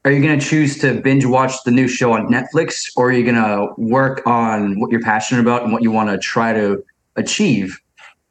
are 0.08 0.12
you 0.12 0.22
going 0.22 0.40
to 0.40 0.46
choose 0.46 0.78
to 0.78 0.94
binge 1.02 1.26
watch 1.26 1.52
the 1.66 1.72
new 1.72 1.86
show 1.86 2.14
on 2.14 2.28
Netflix 2.28 2.90
or 2.96 3.10
are 3.10 3.12
you 3.12 3.26
going 3.26 3.36
to 3.36 3.74
work 3.76 4.26
on 4.26 4.80
what 4.80 4.90
you're 4.90 5.02
passionate 5.02 5.42
about 5.42 5.64
and 5.64 5.74
what 5.74 5.84
you 5.84 5.92
want 5.92 6.10
to 6.10 6.18
try 6.18 6.54
to 6.54 6.82
achieve? 7.18 7.78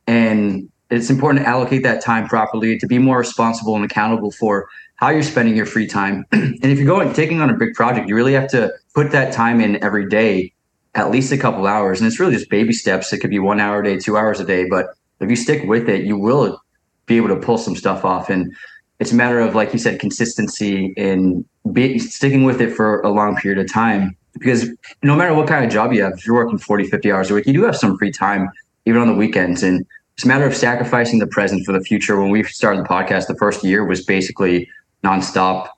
And 0.06 0.70
it's 0.88 1.10
important 1.10 1.44
to 1.44 1.46
allocate 1.46 1.82
that 1.82 2.02
time 2.02 2.28
properly 2.28 2.78
to 2.78 2.86
be 2.86 2.96
more 2.96 3.18
responsible 3.18 3.76
and 3.76 3.84
accountable 3.84 4.30
for 4.30 4.70
how 4.94 5.10
you're 5.10 5.22
spending 5.22 5.54
your 5.54 5.66
free 5.66 5.86
time. 5.86 6.24
and 6.32 6.64
if 6.64 6.78
you're 6.78 6.86
going 6.86 7.12
taking 7.12 7.42
on 7.42 7.50
a 7.50 7.54
big 7.54 7.74
project, 7.74 8.08
you 8.08 8.14
really 8.14 8.32
have 8.32 8.48
to 8.52 8.72
put 8.94 9.10
that 9.12 9.34
time 9.34 9.60
in 9.60 9.76
every 9.84 10.08
day, 10.08 10.54
at 10.94 11.10
least 11.10 11.30
a 11.30 11.36
couple 11.36 11.66
hours. 11.66 12.00
And 12.00 12.06
it's 12.06 12.18
really 12.18 12.32
just 12.32 12.48
baby 12.48 12.72
steps. 12.72 13.12
It 13.12 13.18
could 13.18 13.28
be 13.28 13.38
one 13.38 13.60
hour 13.60 13.82
a 13.82 13.84
day, 13.84 13.98
two 13.98 14.16
hours 14.16 14.40
a 14.40 14.46
day, 14.46 14.64
but 14.66 14.86
if 15.20 15.28
you 15.28 15.36
stick 15.36 15.68
with 15.68 15.90
it, 15.90 16.06
you 16.06 16.16
will 16.16 16.58
be 17.04 17.18
able 17.18 17.28
to 17.28 17.36
pull 17.36 17.58
some 17.58 17.76
stuff 17.76 18.02
off. 18.02 18.30
And 18.30 18.56
it's 18.98 19.12
a 19.12 19.14
matter 19.14 19.40
of, 19.40 19.54
like 19.54 19.72
you 19.72 19.78
said, 19.78 20.00
consistency 20.00 20.94
and 20.96 21.44
be, 21.72 21.98
sticking 21.98 22.44
with 22.44 22.60
it 22.60 22.72
for 22.72 23.00
a 23.02 23.10
long 23.10 23.36
period 23.36 23.58
of 23.58 23.70
time. 23.70 24.16
Because 24.32 24.68
no 25.02 25.16
matter 25.16 25.34
what 25.34 25.48
kind 25.48 25.64
of 25.64 25.70
job 25.70 25.92
you 25.92 26.02
have, 26.02 26.14
if 26.14 26.26
you're 26.26 26.36
working 26.36 26.58
40, 26.58 26.84
50 26.84 27.12
hours 27.12 27.30
a 27.30 27.34
week, 27.34 27.46
you 27.46 27.52
do 27.52 27.64
have 27.64 27.76
some 27.76 27.96
free 27.98 28.10
time, 28.10 28.48
even 28.84 29.00
on 29.00 29.08
the 29.08 29.14
weekends. 29.14 29.62
And 29.62 29.86
it's 30.14 30.24
a 30.24 30.28
matter 30.28 30.46
of 30.46 30.54
sacrificing 30.54 31.18
the 31.18 31.26
present 31.26 31.64
for 31.64 31.72
the 31.72 31.80
future. 31.80 32.20
When 32.20 32.30
we 32.30 32.42
started 32.44 32.84
the 32.84 32.88
podcast, 32.88 33.26
the 33.26 33.34
first 33.34 33.62
year 33.62 33.84
was 33.84 34.04
basically 34.04 34.68
nonstop. 35.04 35.68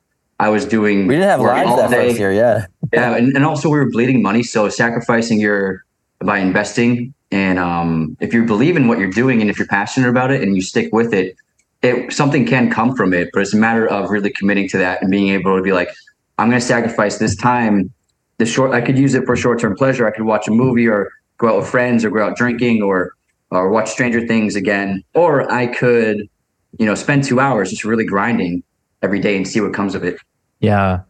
I 0.41 0.49
was 0.49 0.65
doing. 0.65 1.09
We 1.09 1.15
didn't 1.15 1.29
have 1.29 1.41
lives 1.41 1.77
that 1.77 1.91
day. 1.91 2.09
first 2.09 2.21
year, 2.21 2.33
yeah. 2.33 2.67
yeah, 2.93 3.17
and, 3.17 3.35
and 3.35 3.45
also 3.45 3.69
we 3.69 3.79
were 3.79 3.91
bleeding 3.91 4.23
money. 4.23 4.45
So 4.45 4.69
sacrificing 4.69 5.41
your 5.41 5.85
by 6.21 6.39
investing, 6.39 7.13
and 7.33 7.59
um, 7.59 8.17
if 8.21 8.33
you 8.33 8.45
believe 8.45 8.77
in 8.77 8.87
what 8.87 8.99
you're 8.99 9.11
doing, 9.11 9.41
and 9.41 9.51
if 9.51 9.59
you're 9.59 9.67
passionate 9.67 10.09
about 10.09 10.31
it, 10.31 10.41
and 10.43 10.55
you 10.55 10.63
stick 10.63 10.93
with 10.93 11.13
it, 11.13 11.37
it 11.83 12.13
something 12.13 12.47
can 12.47 12.71
come 12.71 12.95
from 12.95 13.13
it. 13.13 13.31
But 13.33 13.43
it's 13.43 13.55
a 13.55 13.59
matter 13.59 13.87
of 13.87 14.11
really 14.11 14.31
committing 14.31 14.69
to 14.71 14.79
that 14.79 15.03
and 15.03 15.11
being 15.11 15.29
able 15.31 15.57
to 15.57 15.63
be 15.63 15.73
like, 15.73 15.91
I'm 16.39 16.49
going 16.49 16.61
to 16.61 16.67
sacrifice 16.67 17.19
this 17.19 17.37
time. 17.37 17.93
The 18.39 18.47
short, 18.47 18.73
I 18.73 18.81
could 18.81 18.99
use 18.99 19.15
it 19.15 19.25
for 19.25 19.37
short 19.37 19.61
term 19.61 19.77
pleasure. 19.77 20.07
I 20.07 20.11
could 20.11 20.25
watch 20.25 20.47
a 20.47 20.53
movie 20.53 20.87
or 20.87 21.11
go 21.39 21.49
out 21.49 21.57
with 21.57 21.69
friends 21.69 22.05
or 22.05 22.11
go 22.11 22.25
out 22.25 22.37
drinking 22.37 22.83
or 22.83 23.15
or 23.51 23.71
watch 23.71 23.91
Stranger 23.91 24.27
Things 24.27 24.57
again, 24.57 25.03
or 25.15 25.51
I 25.51 25.67
could, 25.67 26.29
you 26.79 26.87
know, 26.87 26.95
spend 26.95 27.25
two 27.25 27.41
hours 27.41 27.71
just 27.71 27.85
really 27.85 28.05
grinding 28.05 28.63
every 29.03 29.21
day 29.21 29.37
and 29.37 29.47
see 29.47 29.61
what 29.61 29.73
comes 29.73 29.95
of 29.95 30.05
it. 30.05 30.21
Yeah. 30.61 31.01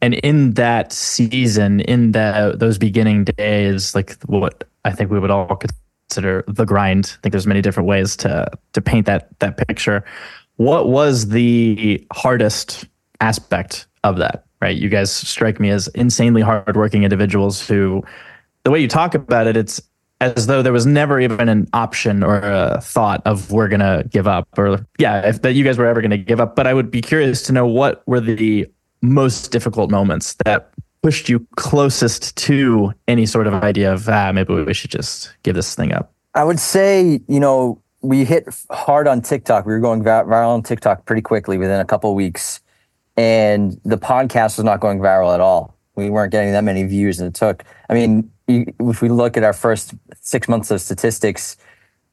And 0.00 0.14
in 0.14 0.54
that 0.54 0.92
season, 0.92 1.80
in 1.80 2.12
that 2.12 2.58
those 2.58 2.78
beginning 2.78 3.24
days, 3.24 3.94
like 3.94 4.20
what 4.24 4.64
I 4.84 4.92
think 4.92 5.10
we 5.10 5.18
would 5.18 5.30
all 5.30 5.56
consider 6.08 6.44
the 6.46 6.64
grind. 6.64 7.16
I 7.18 7.20
think 7.22 7.32
there's 7.32 7.46
many 7.46 7.62
different 7.62 7.88
ways 7.88 8.16
to 8.18 8.50
to 8.72 8.80
paint 8.80 9.06
that 9.06 9.38
that 9.40 9.56
picture. 9.68 10.04
What 10.56 10.88
was 10.88 11.28
the 11.28 12.06
hardest 12.12 12.84
aspect 13.20 13.86
of 14.02 14.18
that? 14.18 14.44
Right. 14.60 14.76
You 14.76 14.88
guys 14.88 15.12
strike 15.12 15.60
me 15.60 15.70
as 15.70 15.88
insanely 15.88 16.40
hardworking 16.40 17.02
individuals 17.02 17.66
who 17.66 18.02
the 18.62 18.70
way 18.70 18.80
you 18.80 18.88
talk 18.88 19.14
about 19.14 19.46
it, 19.46 19.56
it's 19.56 19.82
as 20.20 20.46
though 20.46 20.62
there 20.62 20.72
was 20.72 20.86
never 20.86 21.20
even 21.20 21.48
an 21.48 21.68
option 21.72 22.22
or 22.22 22.38
a 22.38 22.80
thought 22.80 23.20
of 23.26 23.50
we're 23.50 23.68
gonna 23.68 24.04
give 24.08 24.26
up 24.26 24.48
or 24.56 24.86
yeah 24.98 25.26
if 25.26 25.42
that 25.42 25.52
you 25.52 25.64
guys 25.64 25.76
were 25.76 25.86
ever 25.86 26.00
gonna 26.00 26.16
give 26.16 26.40
up 26.40 26.54
but 26.54 26.66
i 26.66 26.72
would 26.72 26.90
be 26.90 27.00
curious 27.00 27.42
to 27.42 27.52
know 27.52 27.66
what 27.66 28.06
were 28.06 28.20
the 28.20 28.66
most 29.02 29.50
difficult 29.50 29.90
moments 29.90 30.34
that 30.44 30.70
pushed 31.04 31.28
you 31.28 31.46
closest 31.56 32.34
to 32.34 32.90
any 33.08 33.26
sort 33.26 33.46
of 33.46 33.52
idea 33.52 33.92
of 33.92 34.08
ah 34.08 34.32
maybe 34.32 34.54
we 34.54 34.72
should 34.72 34.90
just 34.90 35.36
give 35.42 35.54
this 35.54 35.74
thing 35.74 35.92
up? 35.92 36.10
I 36.34 36.44
would 36.44 36.58
say 36.58 37.20
you 37.28 37.40
know 37.40 37.78
we 38.00 38.24
hit 38.24 38.48
hard 38.70 39.06
on 39.06 39.20
tiktok. 39.20 39.66
We 39.66 39.74
were 39.74 39.80
going 39.80 40.02
viral 40.02 40.54
on 40.54 40.62
tiktok 40.62 41.04
pretty 41.04 41.20
quickly 41.20 41.58
within 41.58 41.78
a 41.78 41.84
couple 41.84 42.14
weeks 42.14 42.62
and 43.18 43.78
the 43.84 43.98
podcast 43.98 44.56
was 44.56 44.64
not 44.64 44.80
going 44.80 44.98
viral 44.98 45.34
at 45.34 45.40
all. 45.40 45.76
We 45.94 46.08
weren't 46.08 46.32
getting 46.32 46.52
that 46.52 46.64
many 46.64 46.84
views 46.84 47.20
and 47.20 47.28
it 47.28 47.34
took. 47.34 47.64
I 47.90 47.92
mean 47.92 48.30
if 48.48 49.02
we 49.02 49.10
look 49.10 49.36
at 49.36 49.44
our 49.44 49.52
first 49.52 49.92
six 50.22 50.48
months 50.48 50.70
of 50.70 50.80
statistics, 50.80 51.58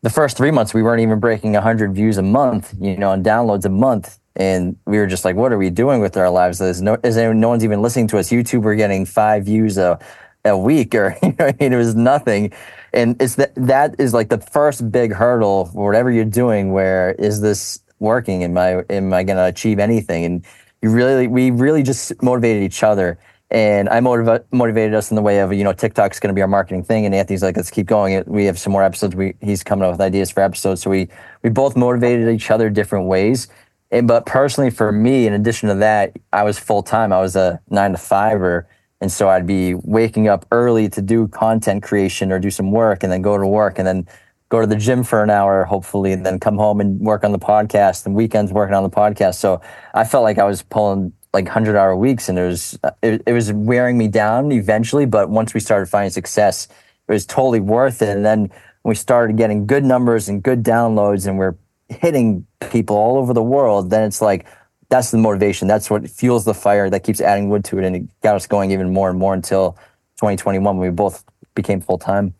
the 0.01 0.09
first 0.09 0.35
three 0.35 0.51
months 0.51 0.73
we 0.73 0.83
weren't 0.83 0.99
even 1.01 1.21
breaking 1.21 1.53
100 1.53 1.95
views 1.95 2.17
a 2.17 2.23
month, 2.23 2.73
you 2.77 2.97
know, 2.97 3.13
and 3.13 3.25
downloads 3.25 3.63
a 3.63 3.69
month. 3.69 4.19
And 4.35 4.77
we 4.85 4.97
were 4.97 5.07
just 5.07 5.25
like, 5.25 5.35
what 5.35 5.51
are 5.51 5.57
we 5.57 5.69
doing 5.69 6.01
with 6.01 6.15
our 6.15 6.29
lives? 6.29 6.59
There's 6.59 6.81
no, 6.81 6.97
is 7.03 7.15
there, 7.15 7.33
no 7.33 7.49
one's 7.49 7.63
even 7.63 7.81
listening 7.81 8.07
to 8.09 8.17
us. 8.17 8.29
YouTube, 8.29 8.61
we're 8.61 8.75
getting 8.75 9.05
five 9.05 9.45
views 9.45 9.77
a, 9.77 9.99
a 10.45 10.57
week 10.57 10.95
or, 10.95 11.17
you 11.23 11.35
know, 11.37 11.47
I 11.47 11.55
mean, 11.59 11.73
it 11.73 11.77
was 11.77 11.95
nothing. 11.95 12.53
And 12.93 13.21
it's 13.21 13.35
that, 13.35 13.53
that 13.55 13.95
is 13.99 14.13
like 14.13 14.29
the 14.29 14.37
first 14.37 14.91
big 14.91 15.13
hurdle 15.13 15.65
for 15.65 15.85
whatever 15.85 16.11
you're 16.11 16.25
doing. 16.25 16.71
Where 16.71 17.11
is 17.13 17.41
this 17.41 17.79
working? 17.99 18.43
Am 18.43 18.57
I, 18.57 18.83
am 18.89 19.13
I 19.13 19.23
going 19.23 19.37
to 19.37 19.45
achieve 19.45 19.79
anything? 19.79 20.25
And 20.25 20.45
you 20.81 20.89
really, 20.89 21.27
we 21.27 21.51
really 21.51 21.83
just 21.83 22.21
motivated 22.23 22.63
each 22.63 22.83
other. 22.83 23.19
And 23.51 23.89
I 23.89 23.99
motiva- 23.99 24.43
motivated 24.53 24.95
us 24.95 25.11
in 25.11 25.15
the 25.15 25.21
way 25.21 25.39
of, 25.39 25.51
you 25.51 25.65
know, 25.65 25.73
TikTok's 25.73 26.21
going 26.21 26.29
to 26.29 26.33
be 26.33 26.41
our 26.41 26.47
marketing 26.47 26.83
thing. 26.83 27.05
And 27.05 27.13
Anthony's 27.13 27.43
like, 27.43 27.57
let's 27.57 27.69
keep 27.69 27.85
going. 27.85 28.23
We 28.25 28.45
have 28.45 28.57
some 28.57 28.71
more 28.71 28.81
episodes. 28.81 29.13
We, 29.13 29.35
he's 29.41 29.61
coming 29.61 29.83
up 29.83 29.91
with 29.91 30.01
ideas 30.01 30.31
for 30.31 30.41
episodes. 30.41 30.81
So 30.81 30.89
we, 30.89 31.09
we 31.43 31.49
both 31.49 31.75
motivated 31.75 32.29
each 32.29 32.49
other 32.49 32.69
different 32.69 33.07
ways. 33.07 33.49
But 33.91 34.25
personally, 34.25 34.69
for 34.69 34.91
me, 34.91 35.27
in 35.27 35.33
addition 35.33 35.69
to 35.69 35.75
that, 35.75 36.17
I 36.31 36.43
was 36.43 36.57
full 36.57 36.81
time. 36.81 37.11
I 37.11 37.19
was 37.19 37.35
a 37.35 37.61
nine 37.69 37.91
to 37.91 37.97
fiver. 37.97 38.67
And 39.01 39.11
so 39.11 39.29
I'd 39.29 39.47
be 39.47 39.73
waking 39.73 40.27
up 40.27 40.45
early 40.51 40.87
to 40.89 41.01
do 41.01 41.27
content 41.27 41.83
creation 41.83 42.31
or 42.31 42.39
do 42.39 42.51
some 42.51 42.71
work 42.71 43.03
and 43.03 43.11
then 43.11 43.21
go 43.21 43.37
to 43.37 43.47
work 43.47 43.79
and 43.79 43.87
then 43.87 44.07
go 44.49 44.61
to 44.61 44.67
the 44.67 44.75
gym 44.75 45.03
for 45.03 45.23
an 45.23 45.29
hour, 45.29 45.65
hopefully, 45.65 46.11
and 46.11 46.25
then 46.25 46.39
come 46.39 46.57
home 46.57 46.79
and 46.79 46.99
work 46.99 47.23
on 47.23 47.31
the 47.31 47.39
podcast 47.39 48.05
and 48.05 48.15
weekends 48.15 48.51
working 48.51 48.75
on 48.75 48.83
the 48.83 48.89
podcast. 48.89 49.35
So 49.35 49.61
I 49.93 50.03
felt 50.03 50.23
like 50.23 50.37
I 50.37 50.43
was 50.43 50.61
pulling 50.61 51.13
like 51.33 51.45
100 51.45 51.75
hour 51.75 51.95
weeks 51.95 52.29
and 52.29 52.37
it 52.37 52.45
was 52.45 52.77
it, 53.01 53.23
it 53.25 53.33
was 53.33 53.53
wearing 53.53 53.97
me 53.97 54.07
down 54.07 54.51
eventually 54.51 55.05
but 55.05 55.29
once 55.29 55.53
we 55.53 55.61
started 55.61 55.85
finding 55.85 56.11
success 56.11 56.67
it 57.07 57.11
was 57.11 57.25
totally 57.25 57.61
worth 57.61 58.01
it 58.01 58.09
and 58.09 58.25
then 58.25 58.51
we 58.83 58.95
started 58.95 59.37
getting 59.37 59.65
good 59.65 59.85
numbers 59.85 60.27
and 60.27 60.43
good 60.43 60.61
downloads 60.61 61.27
and 61.27 61.37
we're 61.37 61.55
hitting 61.91 62.45
people 62.71 62.95
all 62.95 63.17
over 63.17 63.33
the 63.33 63.43
world 63.43 63.89
then 63.89 64.03
it's 64.03 64.21
like 64.21 64.45
that's 64.89 65.11
the 65.11 65.17
motivation 65.17 65.67
that's 65.67 65.89
what 65.89 66.09
fuels 66.09 66.45
the 66.45 66.53
fire 66.53 66.89
that 66.89 67.03
keeps 67.03 67.21
adding 67.21 67.49
wood 67.49 67.63
to 67.63 67.77
it 67.77 67.85
and 67.85 67.95
it 67.95 68.21
got 68.21 68.35
us 68.35 68.47
going 68.47 68.71
even 68.71 68.93
more 68.93 69.09
and 69.09 69.19
more 69.19 69.33
until 69.33 69.73
2021 70.17 70.77
when 70.77 70.87
we 70.87 70.93
both 70.93 71.23
became 71.55 71.81
full-time 71.81 72.33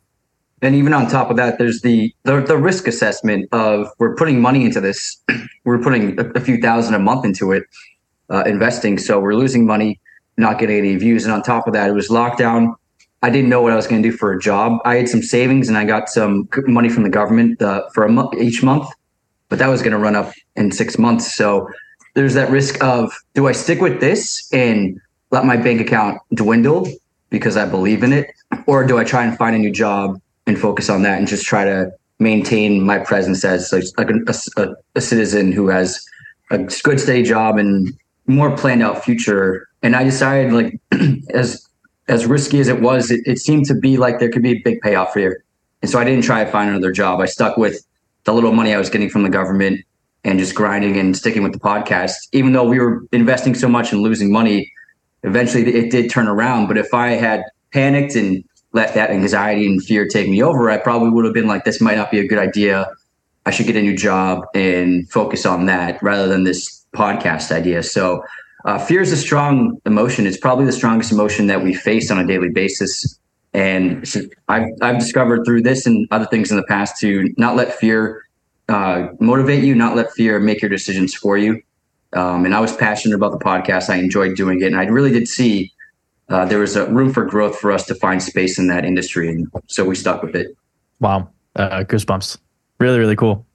and 0.62 0.76
even 0.76 0.94
on 0.94 1.08
top 1.08 1.30
of 1.30 1.38
that 1.38 1.58
there's 1.58 1.82
the, 1.82 2.14
the 2.24 2.42
the 2.42 2.58
risk 2.58 2.88
assessment 2.88 3.48
of 3.52 3.88
we're 4.00 4.16
putting 4.16 4.40
money 4.40 4.64
into 4.64 4.80
this 4.80 5.18
we're 5.66 5.80
putting 5.80 6.20
a, 6.20 6.24
a 6.36 6.40
few 6.40 6.62
thousand 6.62 6.94
a 6.94 7.00
month 7.00 7.26
into 7.26 7.52
it 7.52 7.64
uh, 8.32 8.44
investing. 8.46 8.98
So 8.98 9.20
we're 9.20 9.36
losing 9.36 9.66
money, 9.66 10.00
not 10.38 10.58
getting 10.58 10.78
any 10.78 10.96
views. 10.96 11.26
And 11.26 11.34
on 11.34 11.44
top 11.44 11.68
of 11.68 11.74
that, 11.74 11.90
it 11.90 11.94
was 11.94 12.08
lockdown. 12.08 12.76
I 13.22 13.30
didn't 13.30 13.50
know 13.50 13.62
what 13.62 13.74
I 13.74 13.76
was 13.76 13.86
going 13.86 14.02
to 14.02 14.10
do 14.10 14.16
for 14.16 14.32
a 14.34 14.40
job. 14.40 14.80
I 14.84 14.96
had 14.96 15.10
some 15.10 15.22
savings 15.22 15.70
and 15.70 15.78
I 15.78 15.86
got 15.86 16.10
some 16.10 16.50
money 16.66 16.90
from 16.90 17.04
the 17.04 17.10
government 17.10 17.62
uh, 17.62 17.88
for 17.94 18.04
a 18.04 18.10
month 18.10 18.34
each 18.36 18.64
month, 18.64 18.90
but 19.52 19.60
that 19.60 19.68
was 19.68 19.82
going 19.82 19.92
to 19.92 19.98
run 19.98 20.16
up 20.16 20.32
in 20.56 20.72
six 20.72 20.98
months. 20.98 21.36
So 21.36 21.70
there's 22.16 22.34
that 22.36 22.50
risk 22.50 22.82
of 22.82 23.14
do 23.34 23.48
I 23.50 23.52
stick 23.52 23.82
with 23.82 24.00
this 24.00 24.50
and 24.54 25.00
let 25.30 25.46
my 25.46 25.58
bank 25.58 25.82
account 25.82 26.20
dwindle 26.34 26.88
because 27.30 27.58
I 27.58 27.66
believe 27.66 28.02
in 28.02 28.14
it, 28.14 28.32
or 28.66 28.88
do 28.88 28.98
I 28.98 29.04
try 29.04 29.26
and 29.26 29.38
find 29.38 29.54
a 29.54 29.60
new 29.60 29.72
job 29.72 30.20
and 30.48 30.58
focus 30.58 30.90
on 30.90 31.04
that 31.04 31.20
and 31.20 31.28
just 31.28 31.46
try 31.46 31.66
to 31.66 31.92
maintain 32.20 32.82
my 32.82 33.00
presence 33.00 33.44
as 33.44 33.74
like, 33.98 34.10
a, 34.10 34.34
a, 34.58 34.70
a 34.96 35.02
citizen 35.02 35.52
who 35.52 35.68
has 35.68 36.02
a 36.50 36.58
good 36.84 37.00
steady 37.00 37.24
job 37.24 37.58
and 37.58 37.94
more 38.28 38.56
planned 38.56 38.82
out 38.82 39.04
future. 39.04 39.68
And 39.84 39.98
I 39.98 40.06
decided 40.06 40.54
like 40.54 40.80
as 41.34 41.68
as 42.08 42.26
risky 42.26 42.62
as 42.62 42.70
it 42.70 42.82
was, 42.82 43.12
it, 43.12 43.22
it 43.26 43.40
seemed 43.40 43.66
to 43.66 43.76
be 43.76 43.98
like 43.98 44.20
there 44.20 44.30
could 44.30 44.44
be 44.44 44.52
a 44.52 44.62
big 44.64 44.80
payoff 44.80 45.14
here. 45.14 45.44
And 45.82 45.92
so 45.92 46.00
I 46.00 46.06
didn't 46.06 46.24
try 46.24 46.44
to 46.44 46.52
find 46.52 46.70
another 46.70 46.92
job. 46.92 47.20
I 47.20 47.26
stuck 47.26 47.58
with 47.58 47.86
the 48.24 48.34
little 48.34 48.52
money 48.52 48.74
I 48.74 48.78
was 48.78 48.90
getting 48.90 49.10
from 49.10 49.24
the 49.24 49.30
government 49.30 49.82
and 50.24 50.38
just 50.38 50.54
grinding 50.56 50.98
and 50.98 51.16
sticking 51.18 51.44
with 51.44 51.54
the 51.54 51.60
podcast. 51.60 52.14
Even 52.32 52.54
though 52.54 52.64
we 52.64 52.80
were 52.80 53.04
investing 53.12 53.56
so 53.56 53.68
much 53.68 53.92
and 53.92 54.02
losing 54.02 54.32
money, 54.32 54.72
eventually 55.24 55.64
it 55.74 55.92
did 55.92 56.10
turn 56.10 56.28
around. 56.28 56.68
But 56.68 56.78
if 56.78 56.94
I 56.94 57.10
had 57.10 57.44
panicked 57.74 58.16
and 58.16 58.44
let 58.74 58.94
that 58.94 59.10
anxiety 59.10 59.66
and 59.66 59.84
fear 59.84 60.08
take 60.08 60.30
me 60.30 60.42
over, 60.42 60.70
I 60.70 60.78
probably 60.78 61.10
would 61.10 61.26
have 61.26 61.34
been 61.34 61.48
like, 61.48 61.66
this 61.66 61.82
might 61.82 61.98
not 61.98 62.12
be 62.12 62.20
a 62.20 62.28
good 62.28 62.40
idea. 62.40 62.88
I 63.46 63.52
should 63.52 63.66
get 63.66 63.76
a 63.76 63.82
new 63.82 63.98
job 63.98 64.46
and 64.54 65.10
focus 65.10 65.46
on 65.46 65.66
that 65.66 66.02
rather 66.04 66.28
than 66.28 66.44
this 66.44 66.86
podcast 66.96 67.52
idea. 67.52 67.82
So, 67.82 68.24
uh, 68.66 68.78
fear 68.78 69.02
is 69.02 69.12
a 69.12 69.18
strong 69.18 69.82
emotion. 69.86 70.28
It's 70.28 70.38
probably 70.38 70.66
the 70.66 70.72
strongest 70.72 71.12
emotion 71.12 71.48
that 71.48 71.64
we 71.64 71.74
face 71.74 72.12
on 72.12 72.20
a 72.20 72.28
daily 72.28 72.50
basis. 72.50 73.18
And 73.54 74.06
I've, 74.48 74.70
I've 74.82 75.00
discovered 75.00 75.44
through 75.46 75.64
this 75.64 75.86
and 75.86 76.08
other 76.12 76.26
things 76.26 76.52
in 76.52 76.58
the 76.58 76.64
past 76.64 77.00
to 77.02 77.34
not 77.38 77.56
let 77.56 77.74
fear 77.76 78.24
uh, 78.70 79.10
motivate 79.20 79.64
you, 79.64 79.76
not 79.76 79.96
let 79.96 80.12
fear 80.14 80.40
make 80.40 80.62
your 80.62 80.70
decisions 80.70 81.14
for 81.14 81.38
you. 81.38 81.62
Um, 82.14 82.46
and 82.46 82.56
I 82.56 82.60
was 82.60 82.76
passionate 82.76 83.16
about 83.16 83.32
the 83.32 83.40
podcast. 83.40 83.90
I 83.90 83.98
enjoyed 83.98 84.36
doing 84.36 84.62
it. 84.62 84.68
And 84.68 84.78
I 84.78 84.86
really 84.86 85.12
did 85.12 85.28
see 85.28 85.72
uh, 86.30 86.46
there 86.46 86.60
was 86.60 86.76
a 86.76 86.90
room 86.92 87.12
for 87.12 87.26
growth 87.26 87.60
for 87.60 87.72
us 87.72 87.86
to 87.88 87.96
find 87.96 88.24
space 88.24 88.58
in 88.58 88.68
that 88.68 88.86
industry. 88.86 89.30
And 89.30 89.52
so 89.68 89.84
we 89.84 89.96
stuck 89.96 90.24
with 90.24 90.36
it. 90.36 90.56
Wow. 91.00 91.30
Uh, 91.56 91.84
goosebumps. 91.84 92.38
Really, 92.80 93.00
really 93.00 93.16
cool. 93.16 93.46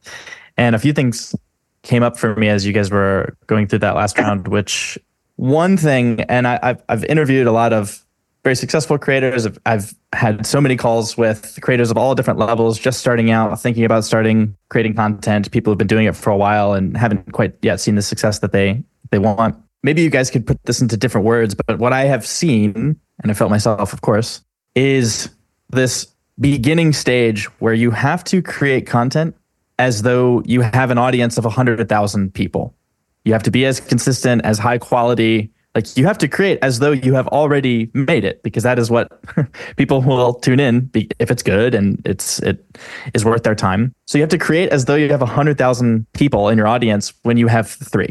And 0.59 0.77
a 0.77 0.79
few 0.79 0.93
things 0.93 1.35
came 1.83 2.03
up 2.03 2.19
for 2.19 2.37
me 2.37 2.49
as 2.49 2.67
you 2.67 2.73
guys 2.73 2.91
were 2.91 3.37
going 3.47 3.67
through 3.67 3.79
that 3.81 3.95
last 3.95 4.19
round, 4.19 4.49
which 4.49 4.99
one 5.37 5.77
thing, 5.77 6.21
and 6.23 6.47
I, 6.47 6.59
have 6.63 6.83
I've 6.89 7.05
interviewed 7.05 7.47
a 7.47 7.53
lot 7.53 7.73
of 7.73 8.06
very 8.47 8.55
successful 8.55 8.97
creators. 8.97 9.45
I've, 9.45 9.59
I've 9.67 9.95
had 10.13 10.47
so 10.47 10.61
many 10.61 10.77
calls 10.77 11.19
with 11.19 11.59
creators 11.63 11.91
of 11.91 11.97
all 11.97 12.15
different 12.15 12.39
levels, 12.39 12.79
just 12.79 13.01
starting 13.01 13.33
out, 13.33 13.61
thinking 13.61 13.85
about 13.85 14.05
starting 14.05 14.57
creating 14.69 14.95
content. 14.95 15.51
People 15.51 15.73
have 15.73 15.79
been 15.79 15.89
doing 15.89 16.07
it 16.07 16.15
for 16.15 16.31
a 16.31 16.37
while 16.37 16.73
and 16.73 16.97
haven't 16.97 17.33
quite 17.33 17.55
yet 17.63 17.81
seen 17.81 17.97
the 17.97 18.03
success 18.03 18.39
that 18.39 18.53
they 18.53 18.85
they 19.11 19.19
want. 19.19 19.57
Maybe 19.83 20.01
you 20.01 20.11
guys 20.11 20.31
could 20.31 20.47
put 20.47 20.63
this 20.63 20.81
into 20.81 20.97
different 20.97 21.27
words, 21.27 21.57
but 21.57 21.81
what 21.81 21.93
I 21.93 22.05
have 22.05 22.25
seen, 22.25 22.97
and 23.21 23.33
I 23.33 23.35
felt 23.35 23.51
myself, 23.51 23.93
of 23.93 24.03
course, 24.03 24.45
is 24.77 25.29
this 25.71 26.07
beginning 26.39 26.93
stage 26.93 27.47
where 27.59 27.75
you 27.75 27.91
have 27.91 28.23
to 28.25 28.43
create 28.43 28.87
content 28.87 29.35
as 29.81 30.03
though 30.03 30.45
you 30.47 30.61
have 30.61 30.93
an 30.93 30.99
audience 30.99 31.37
of 31.37 31.45
100,000 31.45 32.33
people. 32.33 32.77
You 33.25 33.33
have 33.33 33.43
to 33.43 33.51
be 33.51 33.67
as 33.67 33.81
consistent, 33.81 34.45
as 34.45 34.61
high 34.61 34.79
quality. 34.79 35.51
Like 35.77 35.95
you 35.95 36.07
have 36.07 36.17
to 36.19 36.27
create 36.27 36.59
as 36.63 36.79
though 36.79 36.91
you 36.91 37.13
have 37.13 37.29
already 37.29 37.91
made 37.93 38.25
it 38.25 38.43
because 38.43 38.63
that 38.63 38.79
is 38.79 38.91
what 38.91 39.13
people 39.77 40.01
will 40.01 40.33
tune 40.33 40.59
in 40.59 40.91
if 40.95 41.31
it's 41.31 41.43
good 41.43 41.75
and 41.75 42.01
it's 42.07 42.39
it 42.39 42.65
is 43.13 43.27
worth 43.27 43.43
their 43.43 43.55
time. 43.55 43.95
So 44.07 44.17
you 44.17 44.23
have 44.23 44.31
to 44.31 44.39
create 44.39 44.71
as 44.71 44.87
though 44.87 44.95
you 44.95 45.11
have 45.11 45.21
100,000 45.21 46.07
people 46.15 46.49
in 46.49 46.57
your 46.57 46.67
audience 46.67 47.13
when 47.25 47.37
you 47.37 47.47
have 47.49 47.69
3. 47.69 48.09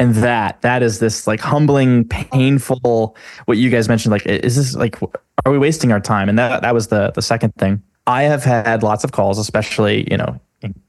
And 0.00 0.16
that 0.16 0.60
that 0.62 0.82
is 0.82 0.98
this 0.98 1.28
like 1.28 1.38
humbling, 1.38 2.08
painful 2.08 3.16
what 3.44 3.58
you 3.58 3.70
guys 3.70 3.88
mentioned 3.88 4.10
like 4.10 4.26
is 4.26 4.56
this 4.56 4.74
like 4.74 5.00
are 5.44 5.52
we 5.52 5.58
wasting 5.58 5.92
our 5.92 6.00
time? 6.00 6.28
And 6.28 6.36
that 6.36 6.62
that 6.62 6.74
was 6.74 6.88
the 6.88 7.12
the 7.12 7.22
second 7.22 7.54
thing. 7.58 7.80
I 8.08 8.24
have 8.24 8.42
had 8.42 8.82
lots 8.82 9.04
of 9.04 9.12
calls, 9.12 9.38
especially, 9.38 10.06
you 10.10 10.16
know, 10.16 10.40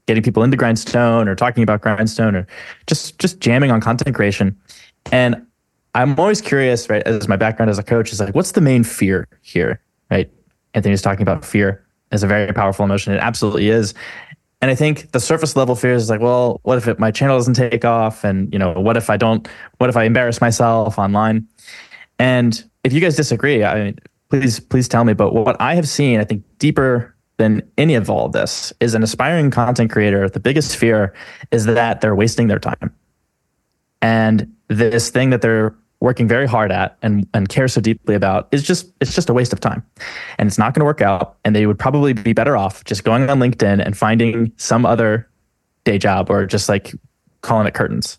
getting 0.06 0.24
people 0.24 0.42
into 0.42 0.56
grindstone 0.56 1.28
or 1.28 1.36
talking 1.36 1.62
about 1.62 1.82
grindstone 1.82 2.34
or 2.34 2.48
just 2.88 3.20
just 3.20 3.38
jamming 3.38 3.70
on 3.70 3.80
content 3.80 4.16
creation 4.16 4.56
and 5.12 5.44
i'm 5.94 6.18
always 6.18 6.40
curious 6.40 6.88
right 6.88 7.02
as 7.06 7.28
my 7.28 7.36
background 7.36 7.70
as 7.70 7.78
a 7.78 7.82
coach 7.82 8.12
is 8.12 8.20
like 8.20 8.34
what's 8.34 8.52
the 8.52 8.60
main 8.60 8.84
fear 8.84 9.26
here 9.42 9.80
right? 10.10 10.30
Anthony's 10.74 11.02
talking 11.02 11.22
about 11.22 11.44
fear 11.44 11.84
as 12.12 12.22
a 12.22 12.26
very 12.26 12.52
powerful 12.52 12.84
emotion. 12.84 13.12
It 13.12 13.18
absolutely 13.18 13.68
is. 13.68 13.94
And 14.60 14.72
i 14.72 14.74
think 14.74 15.12
the 15.12 15.20
surface 15.20 15.54
level 15.54 15.76
fear 15.76 15.92
is 15.92 16.10
like 16.10 16.20
well 16.20 16.58
what 16.64 16.78
if 16.78 16.88
it, 16.88 16.98
my 16.98 17.12
channel 17.12 17.38
doesn't 17.38 17.54
take 17.54 17.84
off? 17.84 18.24
And 18.24 18.52
you 18.52 18.58
know 18.58 18.72
what 18.72 18.96
if 18.96 19.08
i 19.08 19.16
don't 19.16 19.46
what 19.78 19.88
if 19.88 19.96
i 19.96 20.02
embarrass 20.02 20.40
myself 20.40 20.98
online? 20.98 21.46
And 22.18 22.64
if 22.82 22.92
you 22.92 23.00
guys 23.00 23.14
disagree 23.14 23.62
i 23.62 23.84
mean 23.84 23.98
please 24.30 24.58
please 24.58 24.88
tell 24.88 25.04
me. 25.04 25.12
But 25.12 25.32
what 25.32 25.56
i 25.60 25.76
have 25.76 25.88
seen 25.88 26.18
i 26.18 26.24
think 26.24 26.42
deeper 26.58 27.14
than 27.36 27.62
any 27.78 27.94
of 27.94 28.10
all 28.10 28.26
of 28.26 28.32
this 28.32 28.72
is 28.80 28.94
an 28.94 29.04
aspiring 29.04 29.52
content 29.52 29.92
creator. 29.92 30.28
The 30.28 30.40
biggest 30.40 30.76
fear 30.76 31.14
is 31.52 31.66
that 31.66 32.00
they're 32.00 32.16
wasting 32.16 32.48
their 32.48 32.58
time. 32.58 32.92
And 34.02 34.52
this 34.66 35.10
thing 35.10 35.30
that 35.30 35.40
they're 35.40 35.72
working 36.00 36.28
very 36.28 36.46
hard 36.46 36.70
at 36.70 36.96
and, 37.02 37.26
and 37.34 37.48
care 37.48 37.66
so 37.66 37.80
deeply 37.80 38.14
about 38.14 38.48
is 38.52 38.62
just 38.62 38.92
it's 39.00 39.14
just 39.14 39.28
a 39.28 39.34
waste 39.34 39.52
of 39.52 39.60
time. 39.60 39.84
And 40.38 40.46
it's 40.46 40.58
not 40.58 40.74
going 40.74 40.80
to 40.80 40.84
work 40.84 41.00
out. 41.00 41.36
And 41.44 41.56
they 41.56 41.66
would 41.66 41.78
probably 41.78 42.12
be 42.12 42.32
better 42.32 42.56
off 42.56 42.84
just 42.84 43.04
going 43.04 43.28
on 43.28 43.40
LinkedIn 43.40 43.84
and 43.84 43.96
finding 43.96 44.52
some 44.56 44.86
other 44.86 45.28
day 45.84 45.98
job 45.98 46.30
or 46.30 46.46
just 46.46 46.68
like 46.68 46.94
calling 47.42 47.66
it 47.66 47.74
curtains. 47.74 48.18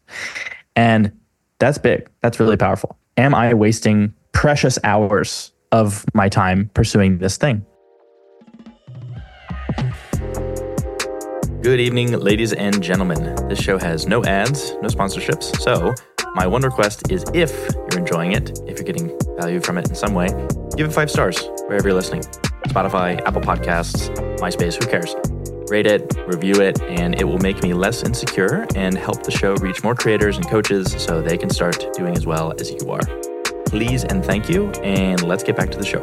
And 0.76 1.12
that's 1.60 1.78
big. 1.78 2.10
That's 2.22 2.40
really 2.40 2.58
powerful. 2.58 2.98
Am 3.18 3.36
I 3.36 3.54
wasting 3.54 4.14
precious 4.32 4.80
hours 4.84 5.52
of 5.72 6.06
my 6.14 6.30
time 6.30 6.70
pursuing 6.74 7.20
this 7.20 7.38
thing? 7.38 7.66
Good 11.62 11.82
evening, 11.82 12.14
ladies 12.14 12.54
and 12.54 12.82
gentlemen. 12.82 13.36
This 13.50 13.60
show 13.60 13.78
has 13.78 14.08
no 14.08 14.24
ads, 14.24 14.72
no 14.82 14.88
sponsorships. 14.88 15.60
So, 15.60 15.94
my 16.40 16.48
one 16.48 16.62
request 16.62 17.12
is 17.12 17.26
if 17.34 17.52
you're 17.76 18.00
enjoying 18.00 18.32
it, 18.32 18.58
if 18.66 18.78
you're 18.78 18.86
getting 18.86 19.12
value 19.38 19.60
from 19.60 19.78
it 19.78 19.90
in 19.90 19.94
some 19.94 20.14
way, 20.14 20.28
give 20.78 20.88
it 20.88 20.94
five 20.94 21.12
stars 21.12 21.38
wherever 21.68 21.90
you're 21.90 21.98
listening 21.98 22.22
Spotify, 22.70 23.20
Apple 23.26 23.42
Podcasts, 23.42 24.16
MySpace, 24.38 24.82
who 24.82 24.90
cares? 24.90 25.16
Rate 25.70 25.86
it, 25.86 26.16
review 26.28 26.62
it, 26.62 26.82
and 26.84 27.20
it 27.20 27.26
will 27.26 27.40
make 27.40 27.62
me 27.62 27.74
less 27.74 28.04
insecure 28.04 28.66
and 28.76 28.98
help 28.98 29.24
the 29.24 29.32
show 29.32 29.56
reach 29.56 29.84
more 29.84 29.96
creators 29.96 30.38
and 30.38 30.48
coaches 30.48 30.96
so 30.98 31.22
they 31.22 31.38
can 31.38 31.50
start 31.50 31.86
doing 31.94 32.16
as 32.16 32.26
well 32.26 32.54
as 32.58 32.72
you 32.72 32.90
are. 32.90 33.02
Please 33.66 34.06
and 34.06 34.24
thank 34.24 34.50
you, 34.50 34.70
and 34.82 35.22
let's 35.28 35.44
get 35.44 35.58
back 35.58 35.70
to 35.72 35.78
the 35.78 35.86
show. 35.86 36.02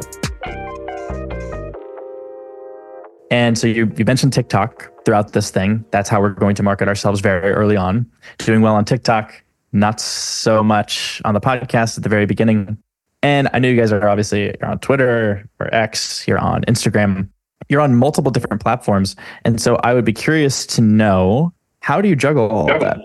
And 3.31 3.57
so 3.57 3.65
you, 3.65 3.91
you 3.97 4.05
mentioned 4.05 4.33
TikTok 4.33 5.03
throughout 5.03 5.33
this 5.33 5.49
thing. 5.49 5.83
That's 5.89 6.09
how 6.09 6.21
we're 6.21 6.29
going 6.29 6.55
to 6.55 6.63
market 6.63 6.87
ourselves 6.87 7.21
very 7.21 7.51
early 7.51 7.75
on. 7.75 8.05
Doing 8.37 8.61
well 8.61 8.75
on 8.75 8.85
TikTok, 8.85 9.43
not 9.71 9.99
so 9.99 10.63
much 10.63 11.21
on 11.25 11.33
the 11.33 11.41
podcast 11.41 11.97
at 11.97 12.03
the 12.03 12.09
very 12.09 12.25
beginning. 12.25 12.77
And 13.23 13.49
I 13.53 13.59
know 13.59 13.67
you 13.67 13.77
guys 13.77 13.91
are 13.91 14.07
obviously 14.07 14.55
you're 14.59 14.69
on 14.69 14.79
Twitter 14.79 15.47
or 15.59 15.73
X, 15.73 16.27
you're 16.27 16.39
on 16.39 16.63
Instagram, 16.63 17.29
you're 17.69 17.81
on 17.81 17.95
multiple 17.95 18.31
different 18.31 18.61
platforms. 18.61 19.15
And 19.43 19.61
so 19.61 19.75
I 19.77 19.93
would 19.93 20.05
be 20.05 20.13
curious 20.13 20.65
to 20.67 20.81
know 20.81 21.53
how 21.81 22.01
do 22.01 22.09
you 22.09 22.15
juggle 22.15 22.49
all 22.49 22.71
of 22.71 22.79
that? 22.81 22.99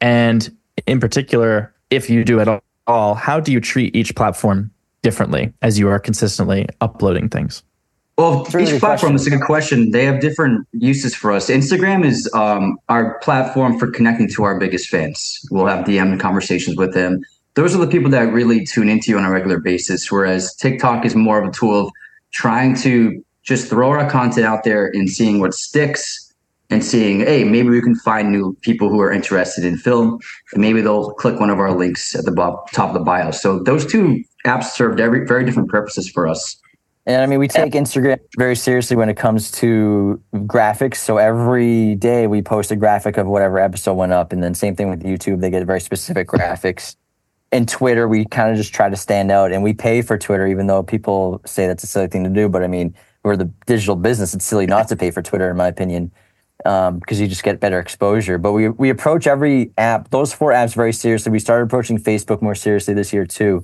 And 0.00 0.56
in 0.86 1.00
particular, 1.00 1.74
if 1.90 2.10
you 2.10 2.24
do 2.24 2.40
at 2.40 2.62
all, 2.86 3.14
how 3.14 3.40
do 3.40 3.52
you 3.52 3.60
treat 3.60 3.94
each 3.94 4.14
platform 4.14 4.70
differently 5.02 5.52
as 5.62 5.78
you 5.78 5.88
are 5.88 5.98
consistently 5.98 6.66
uploading 6.80 7.28
things? 7.28 7.62
Well, 8.16 8.46
each 8.60 8.78
platform 8.78 9.16
is 9.16 9.26
a 9.26 9.30
good 9.30 9.40
question. 9.40 9.90
They 9.90 10.04
have 10.04 10.20
different 10.20 10.68
uses 10.72 11.16
for 11.16 11.32
us. 11.32 11.50
Instagram 11.50 12.04
is 12.04 12.30
um, 12.32 12.78
our 12.88 13.18
platform 13.18 13.76
for 13.76 13.90
connecting 13.90 14.28
to 14.30 14.44
our 14.44 14.56
biggest 14.56 14.88
fans. 14.88 15.40
We'll 15.50 15.66
have 15.66 15.84
DM 15.84 16.20
conversations 16.20 16.76
with 16.76 16.94
them. 16.94 17.22
Those 17.54 17.74
are 17.74 17.78
the 17.78 17.88
people 17.88 18.10
that 18.10 18.32
really 18.32 18.64
tune 18.64 18.88
into 18.88 19.10
you 19.10 19.18
on 19.18 19.24
a 19.24 19.30
regular 19.30 19.58
basis. 19.58 20.12
Whereas 20.12 20.54
TikTok 20.54 21.04
is 21.04 21.16
more 21.16 21.42
of 21.42 21.48
a 21.48 21.50
tool 21.50 21.86
of 21.86 21.92
trying 22.30 22.76
to 22.76 23.24
just 23.42 23.68
throw 23.68 23.90
our 23.90 24.08
content 24.08 24.46
out 24.46 24.62
there 24.62 24.86
and 24.86 25.10
seeing 25.10 25.40
what 25.40 25.52
sticks 25.52 26.32
and 26.70 26.84
seeing, 26.84 27.20
hey, 27.20 27.42
maybe 27.42 27.68
we 27.68 27.82
can 27.82 27.96
find 27.96 28.30
new 28.30 28.56
people 28.60 28.88
who 28.88 29.00
are 29.00 29.12
interested 29.12 29.64
in 29.64 29.76
film. 29.76 30.20
And 30.52 30.60
maybe 30.60 30.80
they'll 30.80 31.10
click 31.14 31.40
one 31.40 31.50
of 31.50 31.58
our 31.58 31.72
links 31.72 32.14
at 32.14 32.24
the 32.24 32.34
top 32.72 32.88
of 32.88 32.94
the 32.94 33.00
bio. 33.00 33.32
So 33.32 33.58
those 33.58 33.84
two 33.84 34.22
apps 34.46 34.66
served 34.66 35.00
every 35.00 35.26
very 35.26 35.44
different 35.44 35.68
purposes 35.68 36.08
for 36.08 36.28
us. 36.28 36.56
And 37.06 37.20
I 37.20 37.26
mean, 37.26 37.38
we 37.38 37.48
take 37.48 37.74
Instagram 37.74 38.18
very 38.38 38.56
seriously 38.56 38.96
when 38.96 39.10
it 39.10 39.16
comes 39.16 39.50
to 39.52 40.22
graphics. 40.32 40.96
So 40.96 41.18
every 41.18 41.96
day 41.96 42.26
we 42.26 42.40
post 42.40 42.70
a 42.70 42.76
graphic 42.76 43.18
of 43.18 43.26
whatever 43.26 43.58
episode 43.58 43.94
went 43.94 44.12
up. 44.12 44.32
And 44.32 44.42
then 44.42 44.54
same 44.54 44.74
thing 44.74 44.88
with 44.88 45.02
YouTube, 45.02 45.40
they 45.40 45.50
get 45.50 45.66
very 45.66 45.80
specific 45.80 46.28
graphics. 46.28 46.96
And 47.52 47.68
Twitter, 47.68 48.08
we 48.08 48.24
kind 48.24 48.50
of 48.50 48.56
just 48.56 48.72
try 48.72 48.88
to 48.88 48.96
stand 48.96 49.30
out 49.30 49.52
and 49.52 49.62
we 49.62 49.74
pay 49.74 50.00
for 50.00 50.16
Twitter, 50.16 50.46
even 50.46 50.66
though 50.66 50.82
people 50.82 51.42
say 51.44 51.66
that's 51.66 51.84
a 51.84 51.86
silly 51.86 52.08
thing 52.08 52.24
to 52.24 52.30
do. 52.30 52.48
But 52.48 52.62
I 52.62 52.68
mean, 52.68 52.94
we're 53.22 53.36
the 53.36 53.52
digital 53.66 53.96
business. 53.96 54.32
It's 54.34 54.44
silly 54.44 54.66
not 54.66 54.88
to 54.88 54.96
pay 54.96 55.10
for 55.10 55.20
Twitter, 55.20 55.50
in 55.50 55.56
my 55.58 55.68
opinion, 55.68 56.10
because 56.58 56.88
um, 56.88 57.02
you 57.10 57.28
just 57.28 57.42
get 57.42 57.60
better 57.60 57.78
exposure. 57.78 58.38
But 58.38 58.52
we, 58.52 58.70
we 58.70 58.88
approach 58.88 59.26
every 59.26 59.72
app, 59.76 60.08
those 60.08 60.32
four 60.32 60.52
apps 60.52 60.74
very 60.74 60.92
seriously. 60.92 61.30
We 61.30 61.38
started 61.38 61.64
approaching 61.64 61.98
Facebook 61.98 62.40
more 62.40 62.54
seriously 62.54 62.94
this 62.94 63.12
year 63.12 63.26
too. 63.26 63.62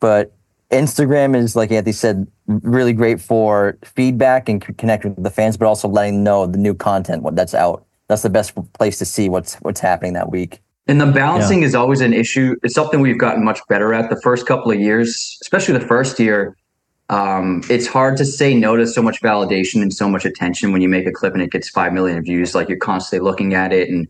But 0.00 0.32
Instagram 0.70 1.34
is, 1.36 1.56
like 1.56 1.72
Anthony 1.72 1.92
said, 1.92 2.26
really 2.46 2.92
great 2.92 3.20
for 3.20 3.76
feedback 3.84 4.48
and 4.48 4.60
connecting 4.78 5.14
with 5.14 5.24
the 5.24 5.30
fans, 5.30 5.56
but 5.56 5.66
also 5.66 5.88
letting 5.88 6.14
them 6.14 6.24
know 6.24 6.46
the 6.46 6.58
new 6.58 6.74
content 6.74 7.22
what 7.22 7.34
that's 7.36 7.54
out. 7.54 7.84
That's 8.08 8.22
the 8.22 8.30
best 8.30 8.54
place 8.74 8.98
to 8.98 9.04
see 9.04 9.28
what's 9.28 9.54
what's 9.56 9.80
happening 9.80 10.12
that 10.14 10.30
week. 10.30 10.60
And 10.86 11.00
the 11.00 11.06
balancing 11.06 11.60
yeah. 11.60 11.68
is 11.68 11.74
always 11.74 12.00
an 12.00 12.12
issue. 12.12 12.56
It's 12.62 12.74
something 12.74 13.00
we've 13.00 13.18
gotten 13.18 13.44
much 13.44 13.60
better 13.68 13.94
at 13.94 14.10
the 14.10 14.20
first 14.22 14.46
couple 14.46 14.72
of 14.72 14.80
years, 14.80 15.38
especially 15.42 15.78
the 15.78 15.86
first 15.86 16.18
year. 16.18 16.56
Um, 17.08 17.62
it's 17.68 17.86
hard 17.86 18.16
to 18.18 18.24
say 18.24 18.54
no 18.54 18.76
to 18.76 18.86
so 18.86 19.02
much 19.02 19.20
validation 19.20 19.82
and 19.82 19.92
so 19.92 20.08
much 20.08 20.24
attention 20.24 20.72
when 20.72 20.80
you 20.80 20.88
make 20.88 21.06
a 21.06 21.12
clip 21.12 21.34
and 21.34 21.42
it 21.42 21.50
gets 21.50 21.68
five 21.68 21.92
million 21.92 22.22
views. 22.22 22.54
Like 22.54 22.68
you're 22.68 22.78
constantly 22.78 23.24
looking 23.24 23.54
at 23.54 23.72
it 23.72 23.88
and 23.88 24.08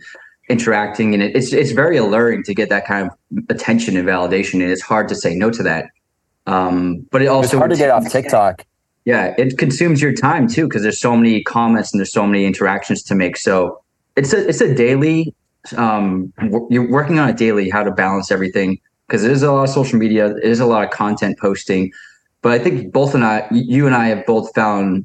interacting, 0.50 1.14
and 1.14 1.22
it, 1.22 1.34
it's 1.34 1.52
it's 1.52 1.72
very 1.72 1.96
alluring 1.96 2.42
to 2.44 2.54
get 2.54 2.68
that 2.68 2.86
kind 2.86 3.10
of 3.10 3.44
attention 3.48 3.96
and 3.96 4.06
validation. 4.06 4.54
And 4.54 4.70
it's 4.70 4.82
hard 4.82 5.08
to 5.08 5.14
say 5.14 5.34
no 5.34 5.50
to 5.50 5.62
that. 5.62 5.86
Um, 6.50 7.06
but 7.10 7.22
it 7.22 7.26
also 7.26 7.44
it's 7.44 7.58
hard 7.58 7.70
to 7.70 7.76
get 7.76 7.90
off 7.90 8.10
TikTok. 8.10 8.66
Yeah, 9.04 9.34
it 9.38 9.56
consumes 9.56 10.02
your 10.02 10.12
time 10.12 10.48
too 10.48 10.66
because 10.68 10.82
there's 10.82 11.00
so 11.00 11.16
many 11.16 11.42
comments 11.42 11.92
and 11.92 12.00
there's 12.00 12.12
so 12.12 12.26
many 12.26 12.44
interactions 12.44 13.02
to 13.04 13.14
make. 13.14 13.36
So 13.36 13.80
it's 14.16 14.32
a 14.32 14.48
it's 14.48 14.60
a 14.60 14.74
daily. 14.74 15.34
Um, 15.76 16.32
you're 16.70 16.90
working 16.90 17.18
on 17.18 17.28
it 17.28 17.36
daily 17.36 17.68
how 17.70 17.82
to 17.82 17.90
balance 17.90 18.30
everything 18.30 18.78
because 19.06 19.24
it 19.24 19.30
is 19.30 19.42
a 19.42 19.52
lot 19.52 19.64
of 19.64 19.70
social 19.70 19.98
media, 19.98 20.34
it 20.36 20.44
is 20.44 20.60
a 20.60 20.66
lot 20.66 20.84
of 20.84 20.90
content 20.90 21.38
posting. 21.38 21.92
But 22.42 22.52
I 22.52 22.58
think 22.58 22.92
both 22.92 23.14
and 23.14 23.24
I, 23.24 23.46
you 23.50 23.86
and 23.86 23.94
I, 23.94 24.08
have 24.08 24.24
both 24.24 24.54
found 24.54 25.04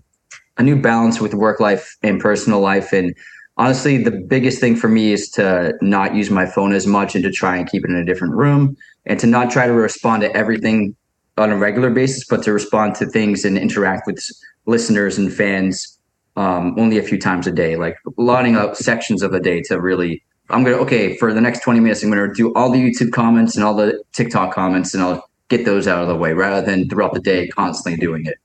a 0.57 0.63
new 0.63 0.79
balance 0.79 1.19
with 1.19 1.33
work 1.33 1.59
life 1.59 1.97
and 2.01 2.21
personal 2.21 2.61
life. 2.61 2.93
And 2.93 3.13
honestly, 3.57 4.01
the 4.01 4.11
biggest 4.11 4.59
thing 4.61 4.77
for 4.77 4.87
me 4.87 5.11
is 5.11 5.29
to 5.31 5.73
not 5.81 6.15
use 6.15 6.29
my 6.29 6.45
phone 6.45 6.71
as 6.71 6.87
much 6.87 7.15
and 7.15 7.23
to 7.25 7.31
try 7.31 7.57
and 7.57 7.69
keep 7.69 7.83
it 7.83 7.89
in 7.89 7.97
a 7.97 8.05
different 8.05 8.35
room 8.35 8.77
and 9.05 9.19
to 9.19 9.27
not 9.27 9.51
try 9.51 9.67
to 9.67 9.73
respond 9.73 10.21
to 10.21 10.33
everything 10.35 10.95
on 11.37 11.51
a 11.51 11.57
regular 11.57 11.89
basis, 11.89 12.25
but 12.25 12.43
to 12.43 12.53
respond 12.53 12.95
to 12.95 13.05
things 13.05 13.43
and 13.43 13.57
interact 13.57 14.07
with 14.07 14.23
listeners 14.65 15.17
and 15.17 15.33
fans 15.33 15.97
um, 16.37 16.75
only 16.77 16.97
a 16.97 17.03
few 17.03 17.19
times 17.19 17.47
a 17.47 17.51
day, 17.51 17.75
like 17.75 17.97
lining 18.17 18.55
up 18.55 18.75
sections 18.75 19.21
of 19.21 19.31
the 19.31 19.39
day 19.39 19.61
to 19.63 19.79
really. 19.79 20.21
I'm 20.49 20.63
gonna 20.63 20.77
okay 20.77 21.17
for 21.17 21.33
the 21.33 21.41
next 21.41 21.61
20 21.61 21.79
minutes. 21.79 22.03
I'm 22.03 22.09
gonna 22.09 22.31
do 22.33 22.53
all 22.53 22.71
the 22.71 22.77
YouTube 22.77 23.11
comments 23.11 23.55
and 23.55 23.65
all 23.65 23.75
the 23.75 24.03
TikTok 24.13 24.53
comments, 24.53 24.93
and 24.93 25.01
I'll 25.01 25.27
get 25.49 25.65
those 25.65 25.87
out 25.87 26.01
of 26.01 26.07
the 26.07 26.15
way 26.15 26.33
rather 26.33 26.63
than 26.63 26.87
throughout 26.87 27.13
the 27.13 27.19
day 27.19 27.47
constantly 27.47 27.99
doing 27.99 28.25
it. 28.25 28.35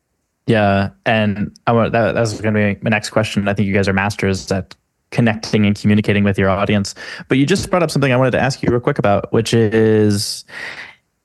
Yeah, 0.46 0.90
and 1.04 1.56
I 1.66 1.72
want 1.72 1.92
that. 1.92 2.12
That's 2.12 2.40
going 2.40 2.54
to 2.54 2.74
be 2.74 2.80
my 2.82 2.90
next 2.90 3.10
question. 3.10 3.46
I 3.48 3.54
think 3.54 3.68
you 3.68 3.74
guys 3.74 3.86
are 3.86 3.92
masters 3.92 4.50
at 4.50 4.74
connecting 5.10 5.66
and 5.66 5.78
communicating 5.78 6.24
with 6.24 6.38
your 6.38 6.48
audience. 6.48 6.94
But 7.28 7.38
you 7.38 7.46
just 7.46 7.68
brought 7.70 7.82
up 7.82 7.90
something 7.90 8.12
I 8.12 8.16
wanted 8.16 8.32
to 8.32 8.40
ask 8.40 8.62
you 8.62 8.70
real 8.70 8.80
quick 8.80 8.98
about, 8.98 9.32
which 9.32 9.52
is 9.54 10.44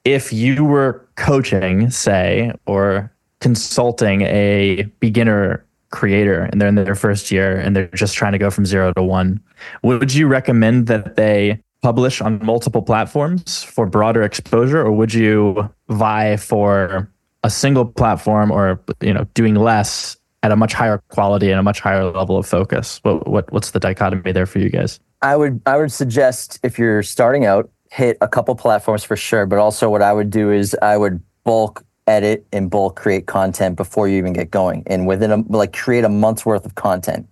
if 0.04 0.32
you 0.34 0.64
were 0.64 1.05
coaching, 1.16 1.90
say, 1.90 2.52
or 2.66 3.12
consulting 3.40 4.22
a 4.22 4.84
beginner 5.00 5.66
creator 5.92 6.42
and 6.52 6.60
they're 6.60 6.68
in 6.68 6.76
their 6.76 6.96
first 6.96 7.32
year 7.32 7.58
and 7.58 7.76
they're 7.76 7.88
just 7.88 8.16
trying 8.16 8.34
to 8.34 8.38
go 8.38 8.50
from 8.50 8.66
zero 8.66 8.92
to 8.94 9.04
one, 9.04 9.40
would 9.84 10.14
you 10.14 10.28
recommend 10.28 10.88
that 10.88 11.16
they 11.16 11.62
publish 11.86 12.20
on 12.20 12.44
multiple 12.44 12.82
platforms 12.82 13.62
for 13.62 13.86
broader 13.86 14.24
exposure, 14.24 14.82
or 14.82 14.92
would 14.92 15.14
you 15.14 15.70
vie 15.90 16.36
for 16.36 17.08
a 17.44 17.50
single 17.50 17.86
platform 17.86 18.50
or 18.50 18.80
you 19.02 19.14
know 19.14 19.24
doing 19.36 19.54
less 19.54 20.18
at 20.42 20.52
a 20.52 20.56
much 20.56 20.74
higher 20.74 20.98
quality 21.10 21.52
and 21.52 21.60
a 21.60 21.64
much 21.64 21.80
higher 21.80 22.04
level 22.04 22.38
of 22.38 22.48
focus? 22.48 23.00
What, 23.04 23.28
what 23.28 23.54
what's 23.54 23.70
the 23.70 23.80
dichotomy 23.80 24.32
there 24.32 24.48
for 24.48 24.58
you 24.58 24.72
guys? 24.72 25.00
I 25.22 25.36
would 25.36 25.62
I 25.68 25.78
would 25.78 25.92
suggest 25.92 26.60
if 26.64 26.80
you're 26.80 27.04
starting 27.04 27.46
out, 27.46 27.70
hit 27.96 28.18
a 28.20 28.28
couple 28.28 28.54
platforms 28.56 29.06
for 29.06 29.16
sure. 29.16 29.46
But 29.46 29.58
also, 29.58 29.90
what 29.90 30.02
I 30.02 30.12
would 30.12 30.30
do 30.30 30.52
is 30.52 30.76
I 30.82 30.98
would 30.98 31.22
bulk 31.46 31.86
edit 32.08 32.46
and 32.52 32.70
bulk 32.70 32.96
create 32.98 33.26
content 33.26 33.78
before 33.78 34.08
you 34.10 34.18
even 34.18 34.34
get 34.34 34.52
going, 34.52 34.84
and 34.88 35.08
within 35.08 35.32
a 35.32 35.38
like 35.48 35.72
create 35.72 36.04
a 36.04 36.10
month's 36.10 36.46
worth 36.46 36.66
of 36.66 36.76
content 36.76 37.28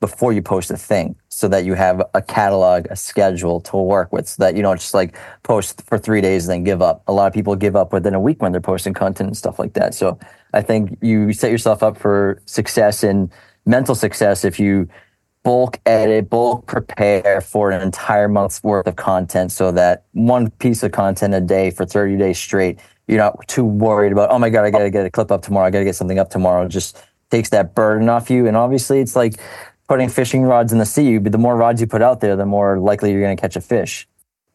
before 0.00 0.32
you 0.32 0.42
post 0.42 0.70
a 0.70 0.76
thing, 0.76 1.16
so 1.28 1.48
that 1.48 1.64
you 1.64 1.74
have 1.74 2.02
a 2.14 2.22
catalog, 2.22 2.86
a 2.90 2.96
schedule 2.96 3.60
to 3.60 3.76
work 3.76 4.12
with, 4.12 4.28
so 4.28 4.42
that 4.42 4.56
you 4.56 4.62
don't 4.62 4.78
just 4.80 4.94
like 4.94 5.16
post 5.42 5.82
for 5.82 5.98
three 5.98 6.20
days 6.20 6.46
and 6.46 6.52
then 6.52 6.64
give 6.64 6.82
up. 6.82 7.02
A 7.06 7.12
lot 7.12 7.26
of 7.26 7.32
people 7.32 7.54
give 7.56 7.76
up 7.76 7.92
within 7.92 8.14
a 8.14 8.20
week 8.20 8.42
when 8.42 8.52
they're 8.52 8.60
posting 8.60 8.94
content 8.94 9.28
and 9.28 9.36
stuff 9.36 9.58
like 9.58 9.74
that. 9.74 9.94
So 9.94 10.18
I 10.52 10.62
think 10.62 10.98
you 11.00 11.32
set 11.32 11.50
yourself 11.50 11.82
up 11.82 11.96
for 11.96 12.40
success 12.44 13.02
and 13.02 13.30
mental 13.66 13.94
success 13.94 14.44
if 14.44 14.58
you 14.58 14.88
bulk 15.48 15.80
edit, 15.86 16.28
bulk 16.28 16.66
prepare 16.66 17.40
for 17.40 17.70
an 17.70 17.80
entire 17.80 18.28
month's 18.28 18.62
worth 18.62 18.86
of 18.86 18.96
content 18.96 19.50
so 19.50 19.72
that 19.72 20.04
one 20.12 20.50
piece 20.50 20.82
of 20.82 20.92
content 20.92 21.32
a 21.32 21.40
day 21.40 21.70
for 21.70 21.86
30 21.86 22.18
days 22.18 22.38
straight, 22.38 22.78
you're 23.06 23.16
not 23.16 23.48
too 23.48 23.64
worried 23.64 24.12
about, 24.12 24.28
oh 24.28 24.38
my 24.38 24.50
God, 24.50 24.66
I 24.66 24.70
got 24.70 24.80
to 24.80 24.90
get 24.90 25.06
a 25.06 25.10
clip 25.10 25.30
up 25.30 25.40
tomorrow. 25.40 25.66
I 25.66 25.70
got 25.70 25.78
to 25.78 25.86
get 25.86 25.96
something 25.96 26.18
up 26.18 26.28
tomorrow. 26.28 26.66
It 26.66 26.68
just 26.68 27.02
takes 27.30 27.48
that 27.48 27.74
burden 27.74 28.10
off 28.10 28.28
you. 28.28 28.46
And 28.46 28.58
obviously, 28.58 29.00
it's 29.00 29.16
like 29.16 29.40
putting 29.88 30.10
fishing 30.10 30.42
rods 30.42 30.70
in 30.70 30.80
the 30.80 30.84
sea. 30.84 31.16
But 31.16 31.32
the 31.32 31.38
more 31.38 31.56
rods 31.56 31.80
you 31.80 31.86
put 31.86 32.02
out 32.02 32.20
there, 32.20 32.36
the 32.36 32.44
more 32.44 32.78
likely 32.78 33.10
you're 33.10 33.22
going 33.22 33.34
to 33.34 33.40
catch 33.40 33.56
a 33.56 33.62
fish. 33.62 34.06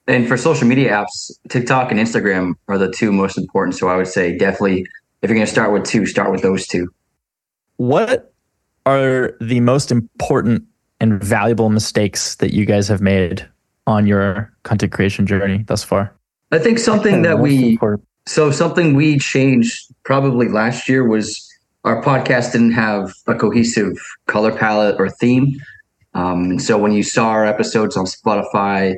And 0.06 0.28
for 0.28 0.38
social 0.38 0.68
media 0.68 0.92
apps, 0.92 1.32
TikTok 1.50 1.90
and 1.90 2.00
Instagram 2.00 2.54
are 2.68 2.78
the 2.78 2.92
two 2.92 3.12
most 3.12 3.40
important. 3.40 3.76
So 3.76 3.88
I 3.88 3.96
would 3.96 4.06
say 4.06 4.38
definitely, 4.38 4.86
if 5.24 5.30
you're 5.32 5.34
going 5.34 5.48
to 5.48 5.52
start 5.52 5.74
with 5.74 5.86
two, 5.86 6.06
start 6.06 6.32
with 6.32 6.44
those 6.44 6.68
two. 6.68 6.94
What 7.78 8.32
are 8.86 9.36
the 9.42 9.60
most 9.62 9.92
important 9.92 10.68
and 11.04 11.22
valuable 11.22 11.70
mistakes 11.70 12.36
that 12.36 12.54
you 12.54 12.66
guys 12.66 12.88
have 12.88 13.02
made 13.02 13.46
on 13.86 14.08
your 14.08 14.52
content 14.64 14.94
creation 14.94 15.28
journey 15.28 15.64
thus 15.68 15.84
far? 15.84 16.16
I 16.52 16.60
think 16.60 16.80
something 16.80 17.24
that 17.24 17.40
we 17.40 17.78
so 18.26 18.52
something 18.52 18.96
we 18.96 19.20
changed 19.20 19.94
probably 20.04 20.48
last 20.48 20.88
year 20.88 21.06
was 21.06 21.28
our 21.84 22.02
podcast 22.02 22.54
didn't 22.54 22.72
have 22.72 23.14
a 23.28 23.36
cohesive 23.36 23.98
color 24.28 24.56
palette 24.56 24.96
or 24.98 25.10
theme. 25.10 25.60
Um, 26.14 26.52
and 26.52 26.62
so 26.62 26.78
when 26.78 26.94
you 26.94 27.04
saw 27.04 27.28
our 27.30 27.46
episodes 27.46 27.98
on 27.98 28.06
Spotify 28.06 28.96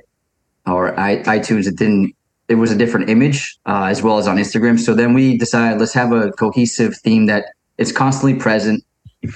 or 0.67 0.93
iTunes, 0.95 1.67
it 1.67 1.75
didn't. 1.75 2.15
It 2.47 2.55
was 2.55 2.71
a 2.71 2.77
different 2.77 3.09
image 3.09 3.57
uh, 3.65 3.85
as 3.85 4.03
well 4.03 4.19
as 4.19 4.27
on 4.27 4.37
Instagram. 4.37 4.79
So 4.79 4.93
then 4.93 5.15
we 5.15 5.35
decided 5.35 5.79
let's 5.79 5.93
have 5.93 6.11
a 6.11 6.31
cohesive 6.33 6.95
theme 6.97 7.25
that 7.25 7.45
is 7.79 7.91
constantly 7.91 8.37
present 8.37 8.83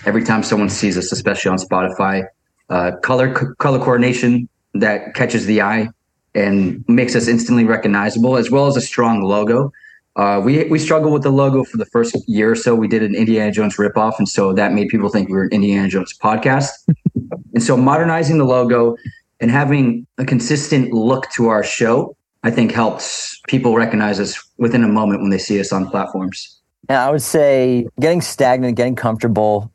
every 0.06 0.24
time 0.24 0.44
someone 0.44 0.70
sees 0.70 0.96
us, 0.96 1.12
especially 1.12 1.50
on 1.50 1.58
Spotify. 1.58 2.28
Uh, 2.70 2.92
color 2.98 3.34
color 3.56 3.80
coordination 3.80 4.48
that 4.74 5.16
catches 5.16 5.46
the 5.46 5.62
eye 5.62 5.90
and 6.36 6.84
makes 6.88 7.16
us 7.16 7.28
instantly 7.28 7.66
recognizable, 7.66 8.38
as 8.38 8.52
well 8.52 8.68
as 8.68 8.78
a 8.78 8.82
strong 8.82 9.24
logo. 9.24 9.72
Uh, 10.16 10.42
we 10.44 10.66
we 10.66 10.78
struggled 10.78 11.14
with 11.14 11.24
the 11.24 11.32
logo 11.32 11.64
for 11.64 11.78
the 11.78 11.86
first 11.86 12.16
year 12.28 12.52
or 12.52 12.56
so. 12.56 12.76
We 12.76 12.88
did 12.88 13.04
an 13.04 13.16
Indiana 13.16 13.52
Jones 13.52 13.78
ripoff, 13.78 14.20
and 14.20 14.28
so 14.28 14.54
that 14.54 14.74
made 14.74 14.90
people 14.90 15.10
think 15.10 15.30
we 15.30 15.36
were 15.36 15.44
an 15.44 15.50
Indiana 15.52 15.88
Jones 15.88 16.14
podcast. 16.22 16.70
and 17.54 17.64
so 17.64 17.78
modernizing 17.78 18.38
the 18.38 18.46
logo 18.46 18.96
and 19.40 19.50
having 19.50 20.06
a 20.18 20.26
consistent 20.26 20.92
look 20.92 21.30
to 21.32 21.48
our 21.48 21.64
show, 21.64 22.16
I 22.44 22.52
think 22.52 22.72
helps 22.72 23.40
people 23.48 23.76
recognize 23.76 24.20
us 24.20 24.38
within 24.58 24.84
a 24.84 24.88
moment 24.88 25.22
when 25.22 25.30
they 25.30 25.38
see 25.38 25.60
us 25.60 25.72
on 25.72 25.90
platforms. 25.90 26.60
Yeah, 26.90 27.08
I 27.08 27.12
would 27.12 27.22
say 27.22 27.88
getting 28.00 28.22
stagnant, 28.22 28.76
getting 28.76 28.96
comfortable, 28.96 29.72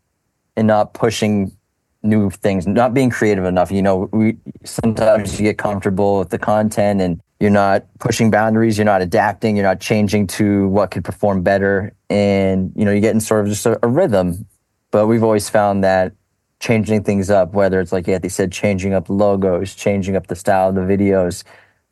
and 0.57 0.66
not 0.66 0.94
pushing 0.94 1.57
new 2.05 2.31
things, 2.31 2.67
not 2.67 2.95
being 2.95 3.11
creative 3.11 3.45
enough. 3.45 3.73
You 3.73 3.83
know, 3.83 4.09
we 4.12 4.37
sometimes 4.64 5.40
you 5.40 5.47
get 5.47 5.59
comfortable 5.59 6.21
with 6.21 6.31
the 6.31 6.38
content 6.38 7.01
and 7.01 7.21
you're 7.40 7.51
not 7.51 7.85
pushing 7.99 8.31
boundaries, 8.31 8.79
you're 8.79 8.85
not 8.85 9.03
adapting, 9.03 9.57
you're 9.57 9.64
not 9.64 9.81
changing 9.81 10.27
to 10.29 10.69
what 10.69 10.90
could 10.90 11.05
perform 11.05 11.43
better. 11.43 11.93
And, 12.11 12.73
you 12.77 12.85
know, 12.85 12.93
you 12.93 13.01
get 13.01 13.14
in 13.14 13.21
sort 13.21 13.43
of 13.43 13.49
just 13.49 13.67
a, 13.67 13.79
a 13.83 13.88
rhythm. 13.88 14.47
But 14.90 15.09
we've 15.09 15.25
always 15.25 15.49
found 15.49 15.83
that 15.83 16.12
changing 16.61 17.03
things 17.03 17.31
up, 17.31 17.53
whether 17.53 17.81
it's 17.81 17.93
like 17.93 18.09
Anthony 18.09 18.29
said, 18.29 18.53
changing 18.53 18.95
up 18.95 19.11
logos, 19.11 19.75
changing 19.75 20.14
up 20.14 20.29
the 20.29 20.37
style 20.37 20.69
of 20.69 20.75
the 20.77 20.83
videos, 20.83 21.43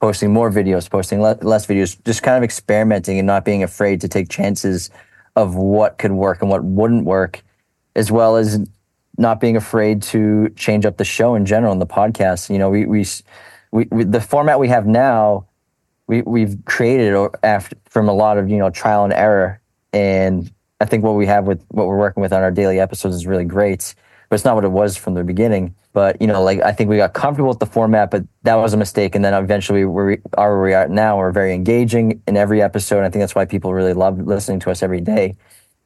posting 0.01 0.33
more 0.33 0.51
videos, 0.51 0.89
posting 0.89 1.21
le- 1.21 1.39
less 1.43 1.67
videos, 1.67 2.03
just 2.05 2.23
kind 2.23 2.37
of 2.37 2.45
experimenting 2.45 3.19
and 3.19 3.27
not 3.27 3.45
being 3.45 3.63
afraid 3.63 4.01
to 4.01 4.09
take 4.09 4.29
chances 4.29 4.91
of 5.37 5.57
what 5.57 5.99
could 5.99 6.13
work 6.13 6.41
and 6.43 6.51
what 6.51 6.63
wouldn't 6.65 7.05
work, 7.05 7.43
as 7.97 8.13
well 8.13 8.37
as 8.37 8.61
not 9.19 9.41
being 9.41 9.57
afraid 9.57 10.03
to 10.03 10.49
change 10.57 10.87
up 10.87 10.97
the 10.97 11.05
show 11.05 11.35
in 11.35 11.45
general 11.45 11.73
and 11.73 11.81
the 11.81 11.87
podcast. 11.87 12.51
You 12.51 12.59
know, 12.59 12.71
we, 12.71 12.87
we, 12.87 13.05
we, 13.71 13.87
we 13.91 14.05
the 14.05 14.21
format 14.21 14.59
we 14.59 14.69
have 14.69 14.87
now, 14.87 15.47
we, 16.07 16.23
we've 16.23 16.57
created 16.65 17.31
after 17.43 17.77
from 17.89 18.09
a 18.09 18.13
lot 18.13 18.39
of, 18.39 18.49
you 18.49 18.59
know, 18.59 18.71
trial 18.71 19.05
and 19.05 19.13
error. 19.13 19.61
And 19.93 20.51
I 20.81 20.87
think 20.87 21.05
what 21.05 21.15
we 21.15 21.27
have 21.27 21.47
with 21.47 21.65
what 21.69 21.87
we're 21.87 21.99
working 21.99 22.23
with 22.23 22.33
on 22.33 22.43
our 22.43 22.51
daily 22.51 22.81
episodes 22.81 23.15
is 23.15 23.27
really 23.27 23.45
great, 23.45 23.95
but 24.29 24.35
it's 24.37 24.45
not 24.45 24.55
what 24.55 24.65
it 24.65 24.71
was 24.73 24.97
from 24.97 25.15
the 25.15 25.25
beginning. 25.25 25.75
But, 25.93 26.21
you 26.23 26.27
know, 26.27 26.43
like 26.43 26.63
I 26.63 26.73
think 26.73 26.89
we 26.89 26.97
got 26.97 27.13
comfortable 27.13 27.51
with 27.51 27.59
the 27.59 27.67
format, 27.67 28.11
but 28.11 28.25
that 28.45 28.55
was 28.55 28.73
a 28.73 28.79
mistake. 28.79 29.15
And 29.15 29.23
then 29.23 29.35
eventually 29.35 29.85
we 29.85 30.19
are 30.39 30.57
where 30.57 30.63
we 30.63 30.73
are 30.73 30.89
now. 30.89 31.19
We're 31.19 31.33
very 31.33 31.53
engaging 31.53 32.23
in 32.27 32.39
every 32.39 32.63
episode. 32.63 32.97
And 32.97 33.07
I 33.07 33.11
think 33.11 33.21
that's 33.21 33.35
why 33.35 33.45
people 33.45 33.75
really 33.75 33.93
love 33.93 34.19
listening 34.19 34.59
to 34.61 34.71
us 34.71 34.83
every 34.83 35.03
day. 35.03 35.37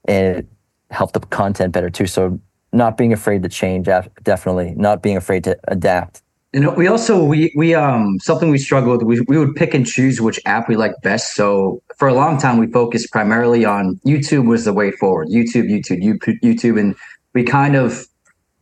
And 0.05 0.37
it 0.37 0.47
helped 0.91 1.15
the 1.15 1.21
content 1.21 1.73
better 1.73 1.91
too. 1.91 2.07
So 2.07 2.41
not 2.77 2.97
being 2.97 3.12
afraid 3.12 3.43
to 3.43 3.49
change 3.49 3.89
definitely. 4.23 4.75
Not 4.77 5.03
being 5.03 5.17
afraid 5.17 5.45
to 5.45 5.59
adapt. 5.69 6.23
And 6.53 6.75
we 6.77 6.87
also 6.87 7.23
we 7.23 7.53
we 7.57 7.75
um 7.75 8.19
something 8.21 8.51
we 8.51 8.59
struggled 8.59 9.03
with 9.03 9.21
we, 9.21 9.25
we 9.29 9.39
would 9.39 9.55
pick 9.55 9.75
and 9.75 9.87
choose 9.87 10.21
which 10.21 10.41
app 10.47 10.69
we 10.69 10.77
like 10.77 10.93
best. 11.03 11.35
So 11.35 11.83
for 11.97 12.09
a 12.09 12.15
long 12.15 12.39
time 12.39 12.59
we 12.59 12.67
focused 12.69 13.11
primarily 13.11 13.65
on 13.65 14.01
youtube 14.07 14.47
was 14.47 14.65
the 14.65 14.73
way 14.73 14.91
forward. 14.93 15.29
Youtube 15.29 15.69
youtube 15.69 16.19
youtube 16.43 16.81
and 16.81 16.95
we 17.35 17.43
kind 17.43 17.77
of 17.77 18.07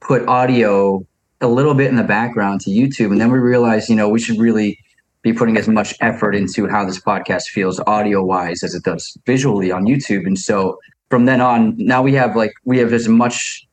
put 0.00 0.26
audio 0.26 1.06
a 1.40 1.46
little 1.46 1.74
bit 1.74 1.88
in 1.88 1.96
the 1.96 2.02
background 2.02 2.62
to 2.62 2.70
youtube. 2.70 3.12
And 3.12 3.20
then 3.20 3.30
we 3.30 3.38
realized 3.38 3.88
you 3.88 3.96
know 3.96 4.08
we 4.08 4.18
should 4.20 4.38
really 4.38 4.78
be 5.22 5.32
putting 5.32 5.56
as 5.56 5.68
much 5.68 5.94
effort 6.00 6.34
into 6.34 6.66
how 6.66 6.84
this 6.84 7.00
podcast 7.00 7.44
feels 7.44 7.80
audio 7.86 8.24
wise 8.24 8.62
as 8.62 8.74
it 8.74 8.82
does 8.82 9.16
visually 9.26 9.70
on 9.70 9.84
youtube. 9.84 10.26
And 10.26 10.38
so 10.38 10.78
from 11.10 11.26
then 11.26 11.40
on 11.40 11.74
now 11.76 12.02
we 12.02 12.14
have 12.14 12.34
like 12.34 12.54
we 12.64 12.78
have 12.78 12.92
as 12.92 13.08
much 13.08 13.68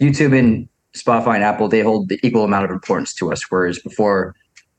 YouTube 0.00 0.36
and 0.36 0.68
Spotify 0.96 1.34
and 1.34 1.44
Apple, 1.44 1.68
they 1.68 1.80
hold 1.80 2.08
the 2.08 2.18
equal 2.22 2.44
amount 2.44 2.64
of 2.64 2.70
importance 2.70 3.14
to 3.14 3.32
us. 3.32 3.50
Whereas 3.50 3.78
before 3.78 4.34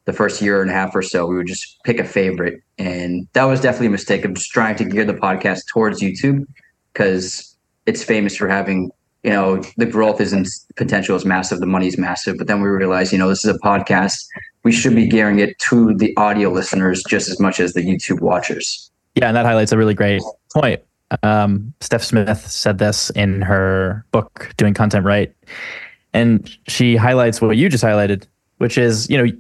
the 0.06 0.14
first 0.14 0.42
year 0.42 0.62
and 0.62 0.70
a 0.70 0.74
half 0.74 0.96
or 0.96 1.02
so, 1.02 1.26
we 1.28 1.38
would 1.38 1.48
just 1.48 1.82
pick 1.84 2.00
a 2.00 2.04
favorite. 2.04 2.62
And 2.78 3.28
that 3.34 3.46
was 3.46 3.62
definitely 3.62 3.88
a 3.88 3.92
mistake 3.92 4.26
of 4.26 4.34
just 4.34 4.52
trying 4.52 4.76
to 4.78 4.84
gear 4.84 5.06
the 5.06 5.14
podcast 5.14 5.68
towards 5.72 6.02
YouTube 6.02 6.46
because 6.92 7.56
it's 7.86 8.04
famous 8.04 8.36
for 8.36 8.48
having, 8.48 8.92
you 9.24 9.30
know, 9.30 9.62
the 9.78 9.86
growth 9.86 10.20
isn't 10.20 10.50
potential 10.76 11.16
is 11.16 11.24
massive, 11.24 11.60
the 11.60 11.66
money 11.66 11.88
is 11.88 11.98
massive. 11.98 12.38
But 12.38 12.48
then 12.48 12.62
we 12.62 12.70
realized, 12.70 13.14
you 13.14 13.20
know, 13.20 13.30
this 13.30 13.46
is 13.46 13.56
a 13.56 13.60
podcast. 13.60 14.26
We 14.64 14.72
should 14.72 14.96
be 14.96 15.08
gearing 15.08 15.40
it 15.40 15.58
to 15.70 15.96
the 15.96 16.16
audio 16.18 16.50
listeners 16.50 17.04
just 17.08 17.30
as 17.30 17.40
much 17.40 17.60
as 17.60 17.74
the 17.74 17.82
YouTube 17.82 18.22
watchers. 18.22 18.92
Yeah, 19.16 19.28
and 19.28 19.36
that 19.36 19.46
highlights 19.46 19.72
a 19.72 19.78
really 19.78 19.94
great 19.94 20.22
point 20.54 20.82
um, 21.24 21.74
Steph 21.82 22.04
Smith 22.04 22.46
said 22.50 22.78
this 22.78 23.10
in 23.12 23.42
her 23.42 24.06
book, 24.12 24.54
Doing 24.58 24.74
Content 24.74 25.06
Right. 25.06 25.34
And 26.14 26.50
she 26.68 26.96
highlights 26.96 27.42
what 27.42 27.56
you 27.58 27.70
just 27.70 27.84
highlighted, 27.84 28.28
which 28.58 28.78
is, 28.78 29.10
you 29.10 29.18
know, 29.18 29.32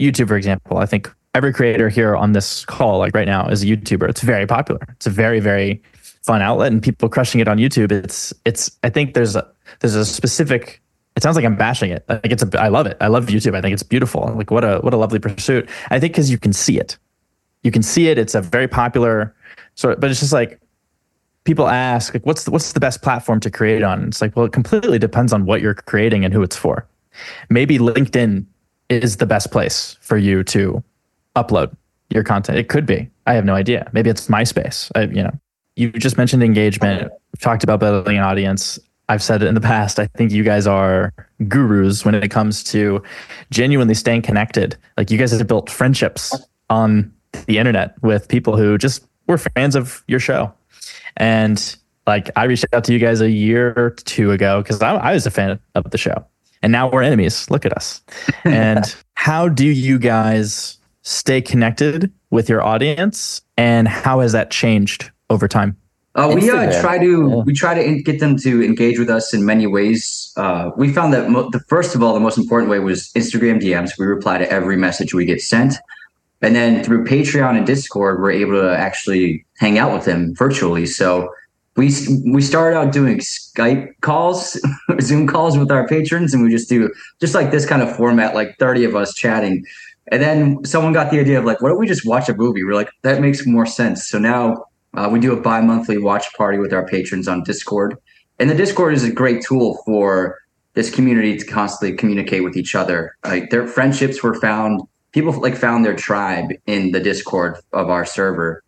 YouTube, 0.00 0.28
for 0.28 0.36
example. 0.36 0.78
I 0.78 0.86
think 0.86 1.12
every 1.34 1.52
creator 1.52 1.88
here 1.88 2.16
on 2.16 2.32
this 2.32 2.64
call, 2.64 2.98
like 2.98 3.14
right 3.14 3.28
now, 3.28 3.48
is 3.48 3.62
a 3.62 3.66
YouTuber. 3.66 4.08
It's 4.08 4.22
very 4.22 4.46
popular. 4.46 4.80
It's 4.90 5.06
a 5.06 5.10
very, 5.10 5.40
very 5.40 5.82
fun 6.22 6.42
outlet 6.42 6.72
and 6.72 6.82
people 6.82 7.08
crushing 7.08 7.40
it 7.40 7.48
on 7.48 7.58
YouTube. 7.58 7.92
It's, 7.92 8.32
it's, 8.44 8.76
I 8.82 8.90
think 8.90 9.14
there's 9.14 9.36
a, 9.36 9.48
there's 9.80 9.94
a 9.94 10.04
specific, 10.04 10.82
it 11.16 11.22
sounds 11.22 11.36
like 11.36 11.44
I'm 11.44 11.56
bashing 11.56 11.90
it. 11.90 12.04
Like 12.08 12.26
it's 12.26 12.42
a, 12.42 12.60
I 12.60 12.68
love 12.68 12.86
it. 12.86 12.96
I 13.00 13.06
love 13.06 13.26
YouTube. 13.26 13.54
I 13.54 13.60
think 13.60 13.72
it's 13.72 13.82
beautiful. 13.82 14.32
Like 14.34 14.50
what 14.50 14.64
a, 14.64 14.78
what 14.80 14.92
a 14.92 14.96
lovely 14.96 15.18
pursuit. 15.18 15.68
I 15.90 16.00
think 16.00 16.12
because 16.12 16.30
you 16.30 16.38
can 16.38 16.52
see 16.52 16.78
it. 16.78 16.98
You 17.62 17.70
can 17.70 17.82
see 17.82 18.08
it. 18.08 18.18
It's 18.18 18.34
a 18.34 18.40
very 18.40 18.66
popular 18.66 19.34
sort 19.76 19.94
of, 19.94 20.00
but 20.00 20.10
it's 20.10 20.20
just 20.20 20.32
like, 20.32 20.60
people 21.44 21.68
ask 21.68 22.14
like 22.14 22.24
what's 22.26 22.44
the, 22.44 22.50
what's 22.50 22.72
the 22.72 22.80
best 22.80 23.02
platform 23.02 23.40
to 23.40 23.50
create 23.50 23.82
on? 23.82 24.04
It's 24.04 24.20
like 24.20 24.36
well 24.36 24.46
it 24.46 24.52
completely 24.52 24.98
depends 24.98 25.32
on 25.32 25.46
what 25.46 25.60
you're 25.60 25.74
creating 25.74 26.24
and 26.24 26.34
who 26.34 26.42
it's 26.42 26.56
for. 26.56 26.86
Maybe 27.48 27.78
linkedin 27.78 28.46
is 28.88 29.18
the 29.18 29.26
best 29.26 29.50
place 29.50 29.96
for 30.00 30.16
you 30.16 30.42
to 30.44 30.82
upload 31.36 31.74
your 32.10 32.24
content. 32.24 32.58
It 32.58 32.68
could 32.68 32.86
be. 32.86 33.08
I 33.26 33.34
have 33.34 33.44
no 33.44 33.54
idea. 33.54 33.88
Maybe 33.92 34.10
it's 34.10 34.26
myspace. 34.28 34.90
I, 34.94 35.02
you 35.02 35.22
know 35.22 35.32
you 35.76 35.90
just 35.90 36.16
mentioned 36.16 36.42
engagement. 36.42 37.10
Talked 37.38 37.64
about 37.64 37.80
building 37.80 38.18
an 38.18 38.22
audience. 38.22 38.78
I've 39.08 39.22
said 39.22 39.42
it 39.42 39.46
in 39.46 39.54
the 39.54 39.60
past. 39.60 39.98
I 39.98 40.06
think 40.06 40.30
you 40.30 40.44
guys 40.44 40.66
are 40.66 41.12
gurus 41.48 42.04
when 42.04 42.14
it 42.14 42.30
comes 42.30 42.62
to 42.64 43.02
genuinely 43.50 43.94
staying 43.94 44.22
connected. 44.22 44.76
Like 44.96 45.10
you 45.10 45.18
guys 45.18 45.32
have 45.32 45.46
built 45.46 45.70
friendships 45.70 46.36
on 46.68 47.12
the 47.46 47.58
internet 47.58 48.00
with 48.02 48.28
people 48.28 48.56
who 48.56 48.78
just 48.78 49.04
were 49.26 49.38
fans 49.38 49.74
of 49.74 50.04
your 50.06 50.20
show 50.20 50.52
and 51.20 51.76
like 52.06 52.30
I 52.34 52.44
reached 52.44 52.64
out 52.72 52.82
to 52.84 52.92
you 52.92 52.98
guys 52.98 53.20
a 53.20 53.30
year 53.30 53.72
or 53.76 53.90
two 53.90 54.32
ago 54.32 54.62
because 54.62 54.82
I, 54.82 54.96
I 54.96 55.12
was 55.12 55.26
a 55.26 55.30
fan 55.30 55.60
of 55.76 55.90
the 55.90 55.98
show. 55.98 56.24
And 56.62 56.72
now 56.72 56.90
we're 56.90 57.02
enemies. 57.02 57.48
Look 57.50 57.64
at 57.64 57.72
us. 57.74 58.02
and 58.44 58.96
how 59.14 59.48
do 59.48 59.66
you 59.66 59.98
guys 59.98 60.78
stay 61.02 61.40
connected 61.40 62.12
with 62.30 62.48
your 62.48 62.62
audience? 62.62 63.42
And 63.56 63.86
how 63.86 64.20
has 64.20 64.32
that 64.32 64.50
changed 64.50 65.10
over 65.28 65.46
time? 65.46 65.76
Uh, 66.16 66.32
we 66.34 66.50
uh, 66.50 66.80
try 66.80 66.98
to 66.98 67.28
yeah. 67.28 67.42
we 67.46 67.52
try 67.52 67.72
to 67.72 68.02
get 68.02 68.18
them 68.18 68.36
to 68.36 68.64
engage 68.64 68.98
with 68.98 69.08
us 69.08 69.32
in 69.32 69.44
many 69.44 69.66
ways. 69.68 70.32
Uh, 70.36 70.70
we 70.76 70.92
found 70.92 71.12
that 71.14 71.30
mo- 71.30 71.48
the 71.50 71.60
first 71.68 71.94
of 71.94 72.02
all, 72.02 72.14
the 72.14 72.20
most 72.20 72.36
important 72.36 72.68
way 72.68 72.80
was 72.80 73.12
Instagram 73.12 73.62
DMs. 73.62 73.96
We 73.96 74.06
reply 74.06 74.38
to 74.38 74.50
every 74.50 74.76
message 74.76 75.14
we 75.14 75.24
get 75.24 75.40
sent. 75.40 75.74
And 76.42 76.56
then 76.56 76.82
through 76.82 77.04
Patreon 77.04 77.56
and 77.56 77.66
Discord, 77.66 78.20
we're 78.20 78.30
able 78.30 78.60
to 78.60 78.76
actually 78.76 79.44
hang 79.58 79.78
out 79.78 79.92
with 79.92 80.04
them 80.04 80.34
virtually. 80.34 80.86
So 80.86 81.28
we 81.76 81.90
we 82.24 82.42
started 82.42 82.76
out 82.76 82.92
doing 82.92 83.18
Skype 83.18 83.92
calls, 84.00 84.60
Zoom 85.00 85.26
calls 85.26 85.56
with 85.58 85.70
our 85.70 85.86
patrons, 85.86 86.34
and 86.34 86.42
we 86.42 86.50
just 86.50 86.68
do 86.68 86.92
just 87.20 87.34
like 87.34 87.50
this 87.50 87.66
kind 87.66 87.82
of 87.82 87.94
format, 87.94 88.34
like 88.34 88.56
30 88.58 88.84
of 88.84 88.96
us 88.96 89.14
chatting. 89.14 89.64
And 90.08 90.22
then 90.22 90.64
someone 90.64 90.92
got 90.92 91.10
the 91.10 91.20
idea 91.20 91.38
of 91.38 91.44
like, 91.44 91.62
why 91.62 91.68
don't 91.68 91.78
we 91.78 91.86
just 91.86 92.06
watch 92.06 92.28
a 92.28 92.34
movie? 92.34 92.64
We're 92.64 92.74
like, 92.74 92.90
that 93.02 93.20
makes 93.20 93.46
more 93.46 93.66
sense. 93.66 94.06
So 94.06 94.18
now 94.18 94.64
uh, 94.94 95.08
we 95.10 95.20
do 95.20 95.32
a 95.32 95.40
bi-monthly 95.40 95.98
watch 95.98 96.32
party 96.34 96.58
with 96.58 96.72
our 96.72 96.84
patrons 96.84 97.28
on 97.28 97.44
Discord. 97.44 97.96
And 98.38 98.50
the 98.50 98.54
Discord 98.54 98.94
is 98.94 99.04
a 99.04 99.12
great 99.12 99.42
tool 99.42 99.78
for 99.84 100.38
this 100.74 100.92
community 100.92 101.36
to 101.36 101.44
constantly 101.44 101.96
communicate 101.96 102.42
with 102.42 102.56
each 102.56 102.74
other. 102.74 103.14
Like 103.24 103.50
their 103.50 103.66
friendships 103.66 104.22
were 104.22 104.34
found 104.34 104.80
people 105.12 105.32
like 105.40 105.56
found 105.56 105.84
their 105.84 105.96
tribe 105.96 106.50
in 106.66 106.92
the 106.92 107.00
Discord 107.00 107.58
of 107.72 107.90
our 107.90 108.04
server, 108.04 108.62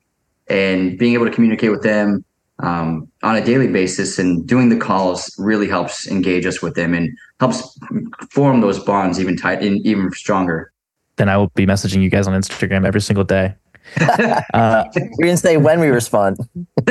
and 0.49 0.99
being 0.99 1.15
able 1.15 1.27
to 1.27 1.33
communicate 1.33 1.71
with 1.71 1.83
them 1.83 2.25
um, 2.59 3.09
on 3.23 3.37
a 3.37 3.45
daily 3.45 3.69
basis 3.69 4.19
and 4.19 4.47
doing 4.47 4.69
the 4.69 4.77
calls 4.77 5.35
really 5.39 5.69
helps 5.69 6.07
engage 6.07 6.47
us 6.47 6.63
with 6.63 6.75
them 6.75 6.95
and 6.95 7.11
helps 7.41 7.79
form 8.31 8.61
those 8.61 8.79
bonds 8.79 9.21
even 9.21 9.37
tight 9.37 9.63
and 9.63 9.85
even 9.87 10.11
stronger. 10.13 10.73
Then 11.17 11.29
I 11.29 11.37
will 11.37 11.51
be 11.55 11.67
messaging 11.67 12.03
you 12.03 12.11
guys 12.11 12.27
on 12.27 12.41
Instagram 12.41 12.87
every 12.87 13.01
single 13.01 13.25
day. 13.25 13.55
uh, 14.55 14.85
we 15.19 15.27
didn't 15.27 15.39
say 15.39 15.57
when 15.57 15.81
we 15.81 15.89
respond. 15.89 16.39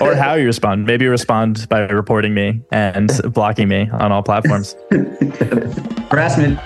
or 0.00 0.14
how 0.14 0.34
you 0.34 0.46
respond. 0.46 0.86
Maybe 0.86 1.06
respond 1.06 1.68
by 1.68 1.80
reporting 1.80 2.34
me 2.34 2.62
and 2.72 3.10
blocking 3.32 3.68
me 3.68 3.88
on 3.90 4.12
all 4.12 4.22
platforms. 4.22 4.76
Harassment. 6.10 6.58